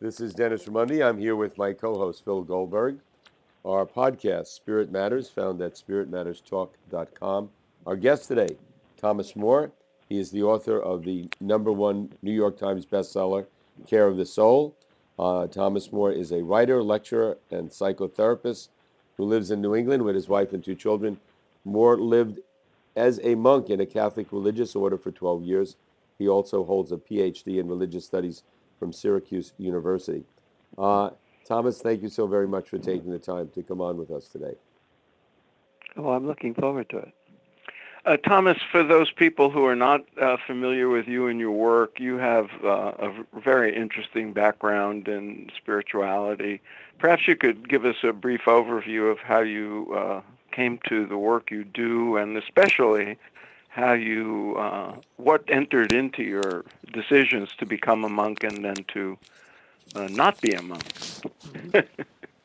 This 0.00 0.20
is 0.20 0.32
Dennis 0.32 0.64
Raimondi. 0.66 1.04
I'm 1.04 1.18
here 1.18 1.34
with 1.34 1.58
my 1.58 1.72
co 1.72 1.94
host, 1.98 2.24
Phil 2.24 2.42
Goldberg. 2.42 3.00
Our 3.64 3.84
podcast, 3.84 4.46
Spirit 4.46 4.92
Matters, 4.92 5.28
found 5.28 5.60
at 5.60 5.74
spiritmatterstalk.com. 5.74 7.50
Our 7.84 7.96
guest 7.96 8.28
today, 8.28 8.56
Thomas 8.96 9.34
Moore. 9.34 9.72
He 10.08 10.20
is 10.20 10.30
the 10.30 10.44
author 10.44 10.80
of 10.80 11.02
the 11.02 11.28
number 11.40 11.72
one 11.72 12.12
New 12.22 12.32
York 12.32 12.56
Times 12.56 12.86
bestseller, 12.86 13.46
Care 13.88 14.06
of 14.06 14.16
the 14.16 14.24
Soul. 14.24 14.76
Uh, 15.18 15.48
Thomas 15.48 15.90
Moore 15.90 16.12
is 16.12 16.30
a 16.30 16.44
writer, 16.44 16.80
lecturer, 16.80 17.36
and 17.50 17.68
psychotherapist 17.68 18.68
who 19.16 19.24
lives 19.24 19.50
in 19.50 19.60
New 19.60 19.74
England 19.74 20.04
with 20.04 20.14
his 20.14 20.28
wife 20.28 20.52
and 20.52 20.64
two 20.64 20.76
children. 20.76 21.18
Moore 21.64 21.98
lived 21.98 22.38
as 22.94 23.18
a 23.24 23.34
monk 23.34 23.68
in 23.68 23.80
a 23.80 23.86
Catholic 23.86 24.30
religious 24.30 24.76
order 24.76 24.96
for 24.96 25.10
12 25.10 25.42
years. 25.42 25.74
He 26.20 26.28
also 26.28 26.62
holds 26.62 26.92
a 26.92 26.96
PhD 26.98 27.58
in 27.58 27.66
religious 27.66 28.04
studies 28.04 28.44
from 28.78 28.92
Syracuse 28.92 29.52
University. 29.58 30.24
Uh, 30.76 31.10
Thomas, 31.46 31.80
thank 31.80 32.02
you 32.02 32.08
so 32.08 32.26
very 32.26 32.46
much 32.46 32.68
for 32.68 32.78
taking 32.78 33.10
the 33.10 33.18
time 33.18 33.48
to 33.54 33.62
come 33.62 33.80
on 33.80 33.96
with 33.96 34.10
us 34.10 34.28
today. 34.28 34.54
Oh, 35.96 36.10
I'm 36.10 36.26
looking 36.26 36.54
forward 36.54 36.88
to 36.90 36.98
it. 36.98 37.12
Uh, 38.04 38.16
Thomas, 38.16 38.56
for 38.70 38.82
those 38.82 39.10
people 39.10 39.50
who 39.50 39.66
are 39.66 39.76
not 39.76 40.02
uh, 40.20 40.36
familiar 40.46 40.88
with 40.88 41.08
you 41.08 41.26
and 41.26 41.40
your 41.40 41.50
work, 41.50 41.98
you 41.98 42.16
have 42.16 42.48
uh, 42.64 42.92
a 42.98 43.12
very 43.38 43.74
interesting 43.76 44.32
background 44.32 45.08
in 45.08 45.50
spirituality. 45.56 46.60
Perhaps 46.98 47.26
you 47.26 47.36
could 47.36 47.68
give 47.68 47.84
us 47.84 47.96
a 48.02 48.12
brief 48.12 48.42
overview 48.46 49.10
of 49.10 49.18
how 49.18 49.40
you 49.40 49.92
uh, 49.94 50.20
came 50.52 50.78
to 50.88 51.06
the 51.06 51.18
work 51.18 51.50
you 51.50 51.64
do, 51.64 52.16
and 52.16 52.36
especially 52.36 53.18
how 53.78 53.92
you 53.92 54.56
uh, 54.58 54.96
what 55.16 55.44
entered 55.48 55.92
into 55.92 56.22
your 56.22 56.64
decisions 56.92 57.50
to 57.58 57.66
become 57.66 58.04
a 58.04 58.08
monk 58.08 58.42
and 58.42 58.64
then 58.64 58.76
to 58.88 59.16
uh, 59.94 60.08
not 60.10 60.40
be 60.40 60.52
a 60.52 60.62
monk. 60.62 60.84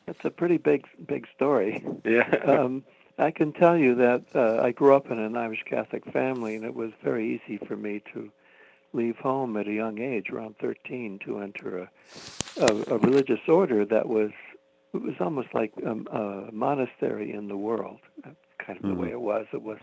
That's 0.06 0.24
a 0.24 0.30
pretty 0.30 0.58
big 0.58 0.86
big 1.06 1.26
story. 1.34 1.84
Yeah. 2.04 2.28
Um, 2.44 2.84
I 3.16 3.30
can 3.30 3.52
tell 3.52 3.76
you 3.78 3.94
that 3.94 4.24
uh, 4.34 4.60
I 4.60 4.72
grew 4.72 4.94
up 4.94 5.08
in 5.08 5.20
an 5.20 5.36
Irish 5.36 5.62
Catholic 5.66 6.04
family, 6.12 6.56
and 6.56 6.64
it 6.64 6.74
was 6.74 6.90
very 7.02 7.24
easy 7.36 7.58
for 7.64 7.76
me 7.76 8.02
to 8.12 8.28
leave 8.92 9.16
home 9.18 9.56
at 9.56 9.68
a 9.68 9.72
young 9.72 10.00
age, 10.00 10.30
around 10.30 10.56
13, 10.60 11.20
to 11.24 11.38
enter 11.38 11.78
a, 11.78 11.90
a, 12.60 12.94
a 12.94 12.98
religious 12.98 13.38
order 13.46 13.84
that 13.84 14.08
was 14.08 14.32
it 14.94 15.02
was 15.02 15.14
almost 15.20 15.48
like 15.54 15.72
a, 15.84 15.92
a 15.92 16.52
monastery 16.52 17.32
in 17.32 17.48
the 17.48 17.56
world. 17.56 18.00
That's 18.24 18.36
kind 18.58 18.78
of 18.78 18.84
mm-hmm. 18.84 18.94
the 18.94 19.00
way 19.00 19.10
it 19.10 19.20
was. 19.20 19.46
It 19.52 19.62
was 19.62 19.78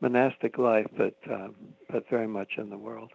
monastic 0.00 0.58
life, 0.58 0.86
but 0.96 1.14
um, 1.30 1.54
but 1.90 2.08
very 2.08 2.26
much 2.26 2.52
in 2.56 2.70
the 2.70 2.78
world, 2.78 3.12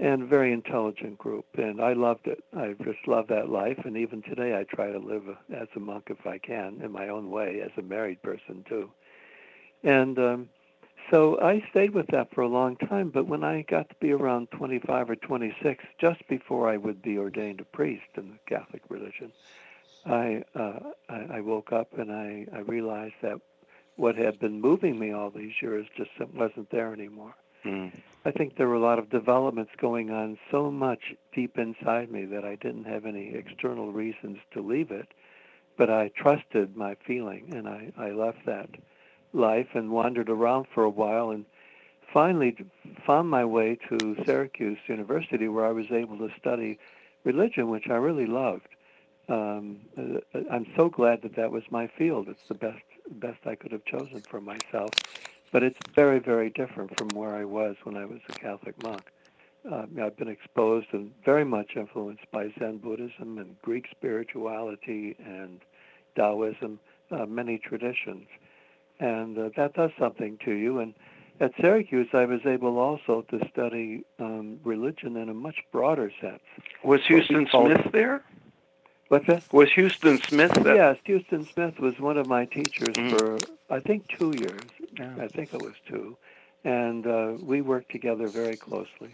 and 0.00 0.28
very 0.28 0.52
intelligent 0.52 1.18
group. 1.18 1.46
And 1.56 1.80
I 1.80 1.92
loved 1.92 2.26
it. 2.26 2.42
I 2.56 2.74
just 2.84 3.06
love 3.06 3.28
that 3.28 3.48
life. 3.48 3.78
And 3.84 3.96
even 3.96 4.22
today, 4.22 4.56
I 4.58 4.64
try 4.64 4.90
to 4.90 4.98
live 4.98 5.24
as 5.54 5.68
a 5.76 5.80
monk 5.80 6.04
if 6.08 6.26
I 6.26 6.38
can, 6.38 6.80
in 6.82 6.92
my 6.92 7.08
own 7.08 7.30
way, 7.30 7.60
as 7.64 7.70
a 7.76 7.82
married 7.82 8.22
person 8.22 8.64
too. 8.68 8.90
And 9.82 10.18
um, 10.18 10.48
so 11.10 11.38
I 11.40 11.62
stayed 11.70 11.94
with 11.94 12.06
that 12.08 12.34
for 12.34 12.40
a 12.40 12.48
long 12.48 12.76
time. 12.76 13.10
But 13.10 13.26
when 13.26 13.44
I 13.44 13.62
got 13.62 13.88
to 13.90 13.94
be 14.00 14.12
around 14.12 14.48
25 14.52 15.10
or 15.10 15.16
26, 15.16 15.84
just 16.00 16.26
before 16.28 16.68
I 16.68 16.76
would 16.76 17.02
be 17.02 17.18
ordained 17.18 17.60
a 17.60 17.64
priest 17.64 18.06
in 18.16 18.30
the 18.30 18.38
Catholic 18.56 18.82
religion, 18.88 19.30
I 20.06 20.42
uh, 20.54 20.80
I, 21.08 21.36
I 21.36 21.40
woke 21.40 21.72
up 21.72 21.98
and 21.98 22.10
I, 22.10 22.46
I 22.54 22.60
realized 22.60 23.14
that 23.22 23.40
what 23.96 24.16
had 24.16 24.38
been 24.40 24.60
moving 24.60 24.98
me 24.98 25.12
all 25.12 25.30
these 25.30 25.52
years 25.62 25.86
just 25.96 26.10
wasn't 26.34 26.70
there 26.70 26.92
anymore. 26.92 27.34
Mm. 27.64 27.92
I 28.24 28.30
think 28.30 28.56
there 28.56 28.68
were 28.68 28.74
a 28.74 28.80
lot 28.80 28.98
of 28.98 29.10
developments 29.10 29.72
going 29.80 30.10
on 30.10 30.38
so 30.50 30.70
much 30.70 31.14
deep 31.34 31.58
inside 31.58 32.10
me 32.10 32.24
that 32.26 32.44
I 32.44 32.56
didn't 32.56 32.84
have 32.84 33.06
any 33.06 33.34
external 33.34 33.92
reasons 33.92 34.38
to 34.52 34.60
leave 34.60 34.90
it, 34.90 35.08
but 35.78 35.90
I 35.90 36.10
trusted 36.16 36.76
my 36.76 36.96
feeling 37.06 37.52
and 37.54 37.68
I, 37.68 37.92
I 37.98 38.10
left 38.10 38.44
that 38.46 38.68
life 39.32 39.68
and 39.74 39.90
wandered 39.90 40.28
around 40.28 40.66
for 40.74 40.84
a 40.84 40.90
while 40.90 41.30
and 41.30 41.44
finally 42.12 42.56
found 43.06 43.28
my 43.28 43.44
way 43.44 43.78
to 43.88 44.16
Syracuse 44.24 44.78
University 44.86 45.48
where 45.48 45.66
I 45.66 45.72
was 45.72 45.86
able 45.90 46.18
to 46.18 46.30
study 46.38 46.78
religion, 47.24 47.70
which 47.70 47.88
I 47.88 47.94
really 47.94 48.26
loved. 48.26 48.68
Um, 49.28 49.80
uh, 49.98 50.40
I'm 50.50 50.66
so 50.76 50.88
glad 50.88 51.22
that 51.22 51.34
that 51.36 51.50
was 51.50 51.62
my 51.70 51.88
field. 51.98 52.28
It's 52.28 52.46
the 52.46 52.54
best 52.54 52.82
best 53.10 53.46
I 53.46 53.54
could 53.54 53.72
have 53.72 53.84
chosen 53.84 54.20
for 54.20 54.40
myself. 54.40 54.90
But 55.52 55.62
it's 55.62 55.78
very, 55.94 56.18
very 56.18 56.50
different 56.50 56.98
from 56.98 57.08
where 57.10 57.34
I 57.34 57.44
was 57.44 57.76
when 57.84 57.96
I 57.96 58.04
was 58.04 58.20
a 58.28 58.32
Catholic 58.32 58.82
monk. 58.82 59.02
Uh, 59.70 59.86
I've 60.02 60.16
been 60.16 60.28
exposed 60.28 60.88
and 60.92 61.12
very 61.24 61.44
much 61.44 61.72
influenced 61.76 62.30
by 62.32 62.52
Zen 62.58 62.78
Buddhism 62.78 63.38
and 63.38 63.56
Greek 63.62 63.86
spirituality 63.90 65.16
and 65.24 65.60
Taoism, 66.16 66.78
uh, 67.10 67.24
many 67.26 67.58
traditions. 67.58 68.26
And 69.00 69.38
uh, 69.38 69.50
that 69.56 69.74
does 69.74 69.90
something 69.98 70.38
to 70.44 70.52
you. 70.52 70.80
And 70.80 70.94
at 71.40 71.52
Syracuse, 71.60 72.08
I 72.12 72.26
was 72.26 72.40
able 72.44 72.78
also 72.78 73.24
to 73.30 73.48
study 73.48 74.04
um, 74.18 74.60
religion 74.64 75.16
in 75.16 75.28
a 75.28 75.34
much 75.34 75.56
broader 75.72 76.12
sense. 76.20 76.42
Was 76.84 77.00
Huston 77.06 77.48
Smith 77.50 77.90
there? 77.92 78.22
What's 79.14 79.26
that? 79.28 79.52
Was 79.52 79.70
Huston 79.70 80.20
Smith? 80.22 80.52
That... 80.54 80.74
Yes, 80.74 80.96
Huston 81.06 81.46
Smith 81.46 81.78
was 81.78 82.00
one 82.00 82.18
of 82.18 82.26
my 82.26 82.46
teachers 82.46 82.96
mm. 82.96 83.16
for 83.16 83.38
I 83.72 83.78
think 83.78 84.08
two 84.08 84.34
years. 84.36 84.60
Yeah. 84.98 85.14
I 85.20 85.28
think 85.28 85.54
it 85.54 85.62
was 85.62 85.74
two, 85.86 86.16
and 86.64 87.06
uh, 87.06 87.34
we 87.40 87.60
worked 87.60 87.92
together 87.92 88.26
very 88.26 88.56
closely. 88.56 89.10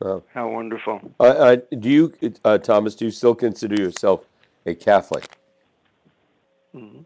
Wow. 0.00 0.22
How 0.32 0.48
wonderful! 0.48 1.00
Uh, 1.18 1.24
uh, 1.24 1.56
do 1.76 1.90
you, 1.90 2.12
uh, 2.44 2.58
Thomas? 2.58 2.94
Do 2.94 3.06
you 3.06 3.10
still 3.10 3.34
consider 3.34 3.74
yourself 3.82 4.24
a 4.64 4.76
Catholic? 4.76 5.26
Mm-hmm. 6.72 7.00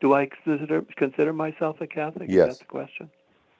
Do 0.00 0.14
I 0.14 0.26
consider 0.26 0.84
consider 0.96 1.32
myself 1.32 1.80
a 1.80 1.86
Catholic? 1.86 2.28
Yes. 2.28 2.54
Is 2.54 2.58
that 2.58 2.64
the 2.64 2.70
question? 2.72 3.10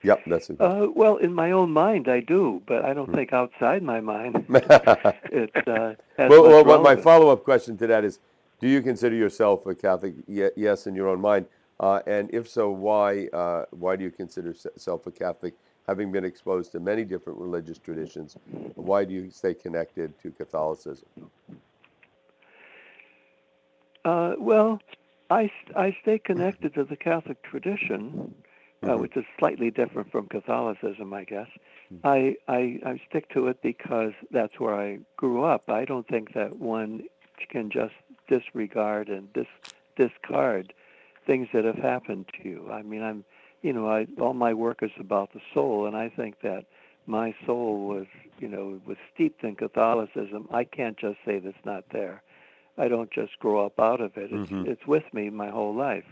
Yep, 0.03 0.23
that's 0.27 0.49
it. 0.49 0.61
Uh, 0.61 0.87
well, 0.93 1.17
in 1.17 1.33
my 1.33 1.51
own 1.51 1.71
mind, 1.71 2.07
I 2.07 2.19
do, 2.19 2.61
but 2.67 2.85
I 2.85 2.93
don't 2.93 3.09
hmm. 3.09 3.15
think 3.15 3.33
outside 3.33 3.81
my 3.81 3.99
mind 3.99 4.45
it 4.49 5.51
uh, 5.67 5.95
well, 6.17 6.63
well 6.63 6.81
my 6.81 6.95
follow-up 6.95 7.43
question 7.43 7.77
to 7.77 7.87
that 7.87 8.05
is: 8.05 8.19
Do 8.59 8.67
you 8.67 8.81
consider 8.81 9.15
yourself 9.15 9.65
a 9.65 9.73
Catholic? 9.73 10.13
yes, 10.27 10.85
in 10.85 10.93
your 10.93 11.07
own 11.07 11.19
mind, 11.19 11.47
uh, 11.79 12.01
and 12.05 12.29
if 12.31 12.47
so, 12.47 12.69
why? 12.69 13.27
Uh, 13.27 13.65
why 13.71 13.95
do 13.95 14.03
you 14.03 14.11
consider 14.11 14.49
yourself 14.49 15.07
a 15.07 15.11
Catholic? 15.11 15.55
Having 15.87 16.11
been 16.11 16.25
exposed 16.25 16.73
to 16.73 16.81
many 16.81 17.05
different 17.05 17.39
religious 17.39 17.77
traditions, 17.77 18.35
why 18.75 19.05
do 19.05 19.13
you 19.13 19.31
stay 19.31 19.53
connected 19.53 20.13
to 20.21 20.31
Catholicism? 20.31 21.07
Uh, 24.03 24.35
well, 24.37 24.81
I 25.29 25.49
I 25.75 25.95
stay 26.01 26.19
connected 26.19 26.73
to 26.75 26.83
the 26.83 26.97
Catholic 26.97 27.41
tradition 27.41 28.35
uh, 28.83 28.87
mm-hmm. 28.87 29.01
which 29.01 29.17
is 29.17 29.25
slightly 29.39 29.71
different 29.71 30.11
from 30.11 30.27
Catholicism, 30.27 31.13
I 31.13 31.23
guess. 31.23 31.47
Mm-hmm. 31.93 32.07
I, 32.07 32.35
I 32.47 32.79
I 32.89 33.01
stick 33.09 33.29
to 33.33 33.47
it 33.47 33.61
because 33.61 34.13
that's 34.31 34.59
where 34.59 34.75
I 34.75 34.99
grew 35.15 35.43
up. 35.43 35.69
I 35.69 35.85
don't 35.85 36.07
think 36.07 36.33
that 36.33 36.57
one 36.57 37.03
can 37.49 37.69
just 37.69 37.93
disregard 38.27 39.09
and 39.09 39.31
dis, 39.33 39.47
discard 39.95 40.73
things 41.25 41.47
that 41.53 41.65
have 41.65 41.77
happened 41.77 42.25
to 42.41 42.49
you. 42.49 42.69
I 42.71 42.81
mean, 42.81 43.03
I'm, 43.03 43.23
you 43.61 43.73
know, 43.73 43.89
I 43.89 44.07
all 44.19 44.33
my 44.33 44.53
work 44.53 44.79
is 44.81 44.91
about 44.99 45.33
the 45.33 45.41
soul, 45.53 45.85
and 45.87 45.95
I 45.95 46.09
think 46.09 46.41
that 46.41 46.65
my 47.05 47.33
soul 47.45 47.87
was, 47.87 48.05
you 48.39 48.47
know, 48.47 48.81
was 48.85 48.97
steeped 49.13 49.43
in 49.43 49.55
Catholicism. 49.55 50.47
I 50.51 50.65
can't 50.65 50.97
just 50.97 51.17
say 51.25 51.39
that's 51.39 51.57
not 51.65 51.85
there. 51.91 52.21
I 52.77 52.87
don't 52.89 53.09
just 53.11 53.39
grow 53.39 53.65
up 53.65 53.79
out 53.79 54.01
of 54.01 54.17
it. 54.17 54.29
It's, 54.31 54.51
mm-hmm. 54.51 54.69
it's 54.69 54.85
with 54.85 55.11
me 55.13 55.29
my 55.29 55.49
whole 55.49 55.73
life. 55.73 56.05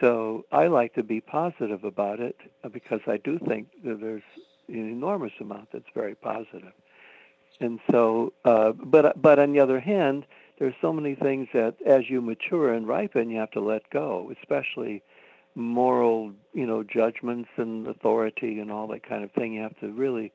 So 0.00 0.44
I 0.50 0.66
like 0.66 0.94
to 0.94 1.02
be 1.02 1.20
positive 1.20 1.84
about 1.84 2.20
it 2.20 2.36
uh, 2.62 2.68
because 2.68 3.00
I 3.06 3.18
do 3.18 3.38
think 3.38 3.68
that 3.84 4.00
there's 4.00 4.22
an 4.68 4.90
enormous 4.90 5.32
amount 5.40 5.68
that's 5.72 5.84
very 5.94 6.14
positive. 6.14 6.72
And 7.60 7.78
so, 7.90 8.32
uh, 8.44 8.72
but 8.72 9.20
but 9.20 9.38
on 9.38 9.52
the 9.52 9.60
other 9.60 9.78
hand, 9.78 10.26
there's 10.58 10.74
so 10.80 10.92
many 10.92 11.14
things 11.14 11.48
that 11.54 11.76
as 11.86 12.10
you 12.10 12.20
mature 12.20 12.72
and 12.72 12.86
ripen, 12.86 13.30
you 13.30 13.38
have 13.38 13.52
to 13.52 13.60
let 13.60 13.88
go, 13.90 14.32
especially 14.40 15.02
moral, 15.54 16.32
you 16.52 16.66
know, 16.66 16.82
judgments 16.82 17.48
and 17.56 17.86
authority 17.86 18.58
and 18.58 18.72
all 18.72 18.88
that 18.88 19.08
kind 19.08 19.22
of 19.22 19.30
thing. 19.32 19.54
You 19.54 19.62
have 19.62 19.78
to 19.80 19.92
really 19.92 20.32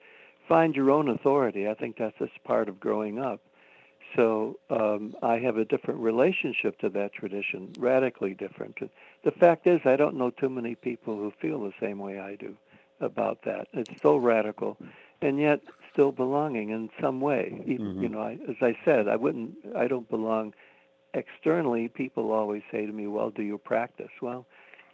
find 0.48 0.76
your 0.76 0.92
own 0.92 1.10
authority. 1.10 1.68
I 1.68 1.74
think 1.74 1.98
that's 1.98 2.18
just 2.18 2.44
part 2.46 2.70
of 2.70 2.80
growing 2.80 3.20
up. 3.20 3.42
So 4.16 4.58
um, 4.70 5.14
I 5.22 5.38
have 5.40 5.58
a 5.58 5.66
different 5.66 6.00
relationship 6.00 6.80
to 6.80 6.90
that 6.90 7.14
tradition, 7.14 7.72
radically 7.78 8.34
different. 8.34 8.76
The 9.24 9.32
fact 9.32 9.68
is, 9.68 9.82
I 9.86 9.96
don't 9.96 10.16
know 10.16 10.32
too 10.32 10.50
many 10.50 10.76
people 10.76 11.16
who 11.16 11.32
feel 11.42 11.60
the 11.62 11.74
same 11.80 12.00
way 12.00 12.20
I 12.20 12.36
do 12.36 12.56
about 13.02 13.44
that. 13.44 13.68
It's 13.74 14.02
so 14.02 14.18
radical, 14.18 14.78
and 15.22 15.40
yet 15.40 15.62
still 15.92 16.12
belonging 16.12 16.70
in 16.70 16.90
some 17.02 17.20
way. 17.20 17.62
Even, 17.66 17.88
mm-hmm. 17.88 18.04
You 18.04 18.10
know, 18.10 18.22
I, 18.22 18.38
as 18.48 18.56
I 18.62 18.78
said, 18.86 19.08
I 19.08 19.16
wouldn't. 19.16 19.56
I 19.76 19.88
don't 19.88 20.10
belong 20.10 20.54
externally. 21.14 21.88
People 21.88 22.32
always 22.32 22.64
say 22.72 22.86
to 22.86 22.92
me, 22.92 23.08
"Well, 23.08 23.30
do 23.30 23.44
you 23.44 23.58
practice?" 23.58 24.12
Well, 24.22 24.46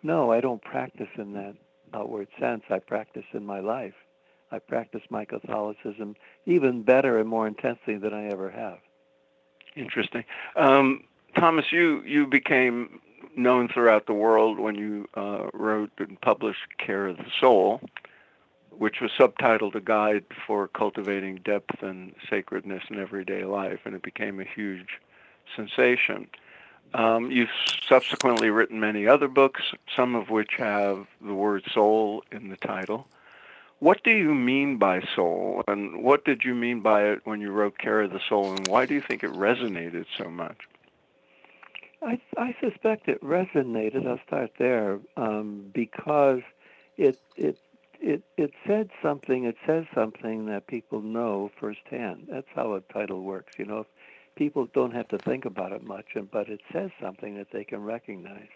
no, 0.02 0.32
I 0.32 0.42
don't 0.42 0.62
practice 0.62 1.10
in 1.18 1.34
that 1.34 1.56
outward 1.94 2.28
sense. 2.40 2.64
I 2.70 2.80
practice 2.80 3.26
in 3.34 3.46
my 3.46 3.60
life. 3.60 3.96
I 4.52 4.60
practice 4.60 5.02
my 5.10 5.26
Catholicism 5.26 6.16
even 6.46 6.84
better 6.84 7.20
and 7.20 7.28
more 7.28 7.48
intensely 7.48 7.98
than 7.98 8.14
I 8.14 8.28
ever 8.28 8.50
have. 8.50 8.78
Interesting. 9.76 10.24
Um, 10.56 11.06
Thomas, 11.36 11.66
you, 11.72 12.02
you 12.04 12.28
became 12.28 13.02
known 13.38 13.68
throughout 13.68 14.06
the 14.06 14.14
world 14.14 14.60
when 14.60 14.76
you 14.76 15.08
uh, 15.16 15.48
wrote 15.54 15.92
and 15.98 16.20
published 16.22 16.78
Care 16.78 17.08
of 17.08 17.18
the 17.18 17.32
Soul, 17.40 17.82
which 18.72 19.02
was 19.02 19.12
subtitled 19.12 19.76
A 19.76 19.82
Guide 19.82 20.26
for 20.46 20.68
Cultivating 20.68 21.38
Depth 21.38 21.82
and 21.82 22.14
Sacredness 22.30 22.84
in 22.90 23.00
Everyday 23.00 23.44
Life, 23.46 23.80
and 23.86 23.96
it 23.96 24.02
became 24.02 24.40
a 24.40 24.46
huge 24.46 25.00
sensation. 25.56 26.28
Um, 26.94 27.32
you've 27.32 27.50
subsequently 27.88 28.50
written 28.50 28.80
many 28.80 29.08
other 29.08 29.28
books, 29.28 29.62
some 29.96 30.16
of 30.16 30.30
which 30.30 30.56
have 30.58 31.08
the 31.22 31.34
word 31.34 31.64
soul 31.74 32.24
in 32.32 32.50
the 32.50 32.58
title. 32.58 33.08
What 33.80 34.04
do 34.04 34.12
you 34.12 34.34
mean 34.34 34.78
by 34.78 35.02
soul, 35.16 35.64
and 35.68 36.02
what 36.02 36.24
did 36.24 36.44
you 36.44 36.56
mean 36.56 36.80
by 36.80 37.04
it 37.10 37.22
when 37.26 37.42
you 37.42 37.52
wrote 37.52 37.78
Care 37.78 38.02
of 38.02 38.12
the 38.12 38.22
Soul, 38.30 38.54
and 38.54 38.68
why 38.68 38.86
do 38.86 38.94
you 38.94 39.02
think 39.02 39.24
it 39.24 39.32
resonated 39.34 40.06
so 40.18 40.30
much? 40.30 40.58
I, 42.06 42.20
I 42.38 42.56
suspect 42.62 43.08
it 43.08 43.22
resonated. 43.24 44.08
I'll 44.08 44.20
start 44.28 44.52
there 44.60 45.00
um, 45.18 45.72
because 45.74 46.42
it 46.98 47.20
it 47.36 47.58
it 48.00 48.24
it 48.38 48.52
said 48.68 48.92
something. 49.02 49.46
It 49.46 49.58
says 49.66 49.86
something 49.94 50.46
that 50.46 50.68
people 50.68 51.02
know 51.02 51.50
firsthand. 51.60 52.28
That's 52.30 52.48
how 52.54 52.74
a 52.76 52.82
title 52.82 53.24
works. 53.24 53.54
You 53.58 53.66
know, 53.66 53.80
if 53.80 53.88
people 54.36 54.68
don't 54.74 54.94
have 54.94 55.08
to 55.10 55.18
think 55.18 55.46
about 55.46 55.72
it 55.72 55.84
much, 55.84 56.06
and 56.14 56.30
but 56.30 56.48
it 56.48 56.62
says 56.72 56.92
something 57.02 57.36
that 57.38 57.48
they 57.52 57.64
can 57.64 57.82
recognize. 57.84 58.50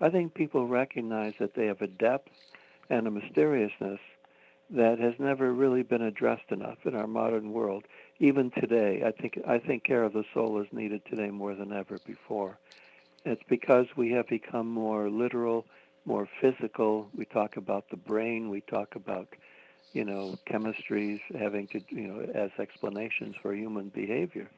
I 0.00 0.08
think 0.08 0.34
people 0.34 0.66
recognize 0.66 1.34
that 1.40 1.54
they 1.54 1.66
have 1.66 1.82
a 1.82 1.88
depth 1.88 2.28
and 2.88 3.06
a 3.06 3.10
mysteriousness 3.10 4.00
that 4.70 4.98
has 4.98 5.14
never 5.18 5.52
really 5.52 5.82
been 5.82 6.02
addressed 6.02 6.50
enough 6.50 6.78
in 6.84 6.94
our 6.94 7.06
modern 7.06 7.52
world. 7.52 7.84
Even 8.20 8.50
today, 8.52 9.02
I 9.04 9.10
think 9.10 9.38
I 9.46 9.58
think 9.58 9.84
care 9.84 10.04
of 10.04 10.12
the 10.12 10.24
soul 10.32 10.60
is 10.60 10.68
needed 10.72 11.02
today 11.04 11.30
more 11.30 11.54
than 11.54 11.72
ever 11.72 11.98
before. 12.06 12.58
It's 13.24 13.42
because 13.48 13.86
we 13.96 14.10
have 14.12 14.28
become 14.28 14.68
more 14.68 15.08
literal, 15.08 15.64
more 16.04 16.28
physical. 16.40 17.08
We 17.16 17.24
talk 17.24 17.56
about 17.56 17.84
the 17.90 17.96
brain. 17.96 18.50
We 18.50 18.62
talk 18.62 18.96
about, 18.96 19.28
you 19.92 20.04
know, 20.04 20.36
chemistries 20.50 21.20
having 21.38 21.68
to, 21.68 21.80
you 21.88 22.08
know, 22.08 22.20
as 22.34 22.50
explanations 22.58 23.36
for 23.40 23.54
human 23.54 23.90
behavior. 23.90 24.48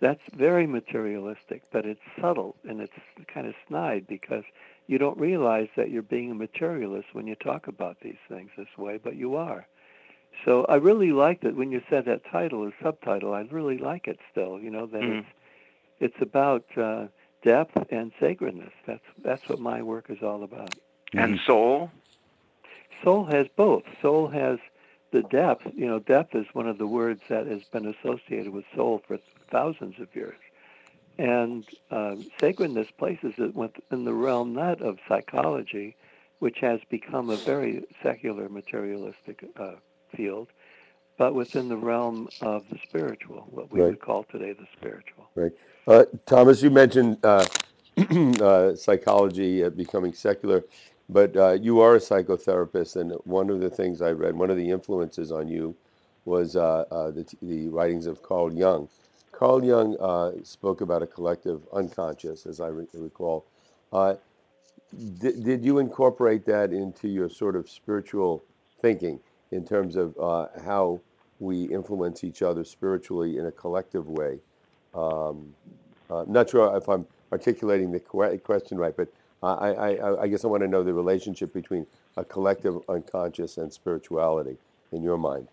That's 0.00 0.22
very 0.34 0.66
materialistic, 0.66 1.62
but 1.70 1.84
it's 1.84 2.00
subtle 2.20 2.56
and 2.66 2.80
it's 2.80 2.92
kind 3.32 3.46
of 3.46 3.54
snide 3.68 4.06
because 4.08 4.44
you 4.86 4.98
don't 4.98 5.18
realize 5.18 5.68
that 5.76 5.90
you're 5.90 6.02
being 6.02 6.30
a 6.30 6.34
materialist 6.34 7.08
when 7.12 7.26
you 7.26 7.34
talk 7.36 7.68
about 7.68 7.98
these 8.02 8.18
things 8.28 8.50
this 8.56 8.78
way, 8.78 8.98
but 9.02 9.14
you 9.14 9.36
are. 9.36 9.66
So 10.44 10.64
I 10.68 10.76
really 10.76 11.12
liked 11.12 11.44
it 11.44 11.54
when 11.54 11.70
you 11.70 11.82
said 11.90 12.06
that 12.06 12.22
title 12.30 12.60
or 12.60 12.72
subtitle. 12.82 13.34
I 13.34 13.42
really 13.50 13.78
like 13.78 14.08
it 14.08 14.18
still. 14.30 14.58
You 14.58 14.70
know 14.70 14.86
that 14.86 15.02
mm. 15.02 15.18
it's 15.18 15.28
it's 16.00 16.22
about 16.22 16.64
uh, 16.78 17.06
depth 17.42 17.76
and 17.90 18.12
sacredness. 18.20 18.72
That's 18.86 19.04
that's 19.22 19.48
what 19.48 19.58
my 19.60 19.82
work 19.82 20.06
is 20.08 20.22
all 20.22 20.42
about. 20.42 20.74
And 21.12 21.34
mm-hmm. 21.34 21.44
soul. 21.46 21.90
Soul 23.02 23.24
has 23.26 23.46
both. 23.56 23.84
Soul 24.02 24.28
has 24.28 24.58
the 25.10 25.22
depth. 25.22 25.66
You 25.74 25.86
know, 25.86 25.98
depth 25.98 26.34
is 26.34 26.46
one 26.52 26.68
of 26.68 26.78
the 26.78 26.86
words 26.86 27.22
that 27.28 27.46
has 27.46 27.62
been 27.64 27.86
associated 27.86 28.52
with 28.52 28.64
soul 28.74 29.02
for 29.06 29.18
thousands 29.50 29.98
of 30.00 30.14
years. 30.14 30.38
And 31.18 31.66
uh, 31.90 32.16
sacredness 32.38 32.88
places 32.96 33.34
it 33.38 33.54
within 33.54 34.04
the 34.04 34.14
realm 34.14 34.54
not 34.54 34.80
of 34.80 34.98
psychology, 35.08 35.96
which 36.38 36.58
has 36.60 36.80
become 36.88 37.30
a 37.30 37.36
very 37.36 37.84
secular 38.02 38.48
materialistic 38.48 39.44
uh, 39.56 39.72
field, 40.14 40.48
but 41.18 41.34
within 41.34 41.68
the 41.68 41.76
realm 41.76 42.28
of 42.40 42.64
the 42.70 42.78
spiritual, 42.88 43.46
what 43.50 43.70
we 43.70 43.80
right. 43.80 43.90
would 43.90 44.00
call 44.00 44.24
today 44.24 44.52
the 44.52 44.66
spiritual. 44.78 45.28
Right. 45.34 45.52
Uh, 45.86 46.04
Thomas, 46.26 46.62
you 46.62 46.70
mentioned 46.70 47.18
uh, 47.24 47.46
uh, 48.40 48.74
psychology 48.74 49.64
uh, 49.64 49.70
becoming 49.70 50.14
secular, 50.14 50.64
but 51.08 51.34
you 51.62 51.80
are 51.80 51.96
a 51.96 52.00
psychotherapist, 52.00 52.96
and 52.96 53.12
one 53.24 53.50
of 53.50 53.60
the 53.60 53.70
things 53.70 54.00
I 54.02 54.12
read, 54.12 54.34
one 54.36 54.50
of 54.50 54.56
the 54.56 54.70
influences 54.70 55.30
on 55.32 55.48
you, 55.48 55.76
was 56.24 56.54
the, 56.54 57.26
the 57.42 57.68
writings 57.68 58.06
of 58.06 58.22
Carl 58.22 58.52
Jung. 58.52 58.88
Carl 59.32 59.64
Jung 59.64 59.96
uh, 60.00 60.32
spoke 60.42 60.80
about 60.80 61.02
a 61.02 61.06
collective 61.06 61.62
unconscious, 61.72 62.46
as 62.46 62.60
I 62.60 62.68
re- 62.68 62.86
recall. 62.94 63.46
Uh, 63.92 64.14
did, 65.18 65.44
did 65.44 65.64
you 65.64 65.78
incorporate 65.78 66.46
that 66.46 66.72
into 66.72 67.08
your 67.08 67.28
sort 67.28 67.56
of 67.56 67.68
spiritual 67.70 68.44
thinking 68.82 69.20
in 69.50 69.66
terms 69.66 69.96
of 69.96 70.16
uh, 70.18 70.48
how 70.64 71.00
we 71.40 71.64
influence 71.64 72.24
each 72.24 72.42
other 72.42 72.64
spiritually 72.64 73.38
in 73.38 73.46
a 73.46 73.52
collective 73.52 74.08
way? 74.08 74.40
Um, 74.94 75.54
I'm 76.08 76.16
uh, 76.16 76.24
not 76.26 76.50
sure 76.50 76.76
if 76.76 76.88
I'm 76.88 77.06
articulating 77.32 77.92
the 77.92 78.00
question 78.00 78.78
right, 78.78 78.96
but 78.96 79.08
I, 79.42 79.48
I, 79.48 80.22
I 80.22 80.28
guess 80.28 80.44
I 80.44 80.48
want 80.48 80.62
to 80.62 80.68
know 80.68 80.82
the 80.82 80.92
relationship 80.92 81.52
between 81.52 81.86
a 82.16 82.24
collective 82.24 82.80
unconscious 82.88 83.56
and 83.56 83.72
spirituality 83.72 84.56
in 84.92 85.02
your 85.02 85.16
mind. 85.16 85.48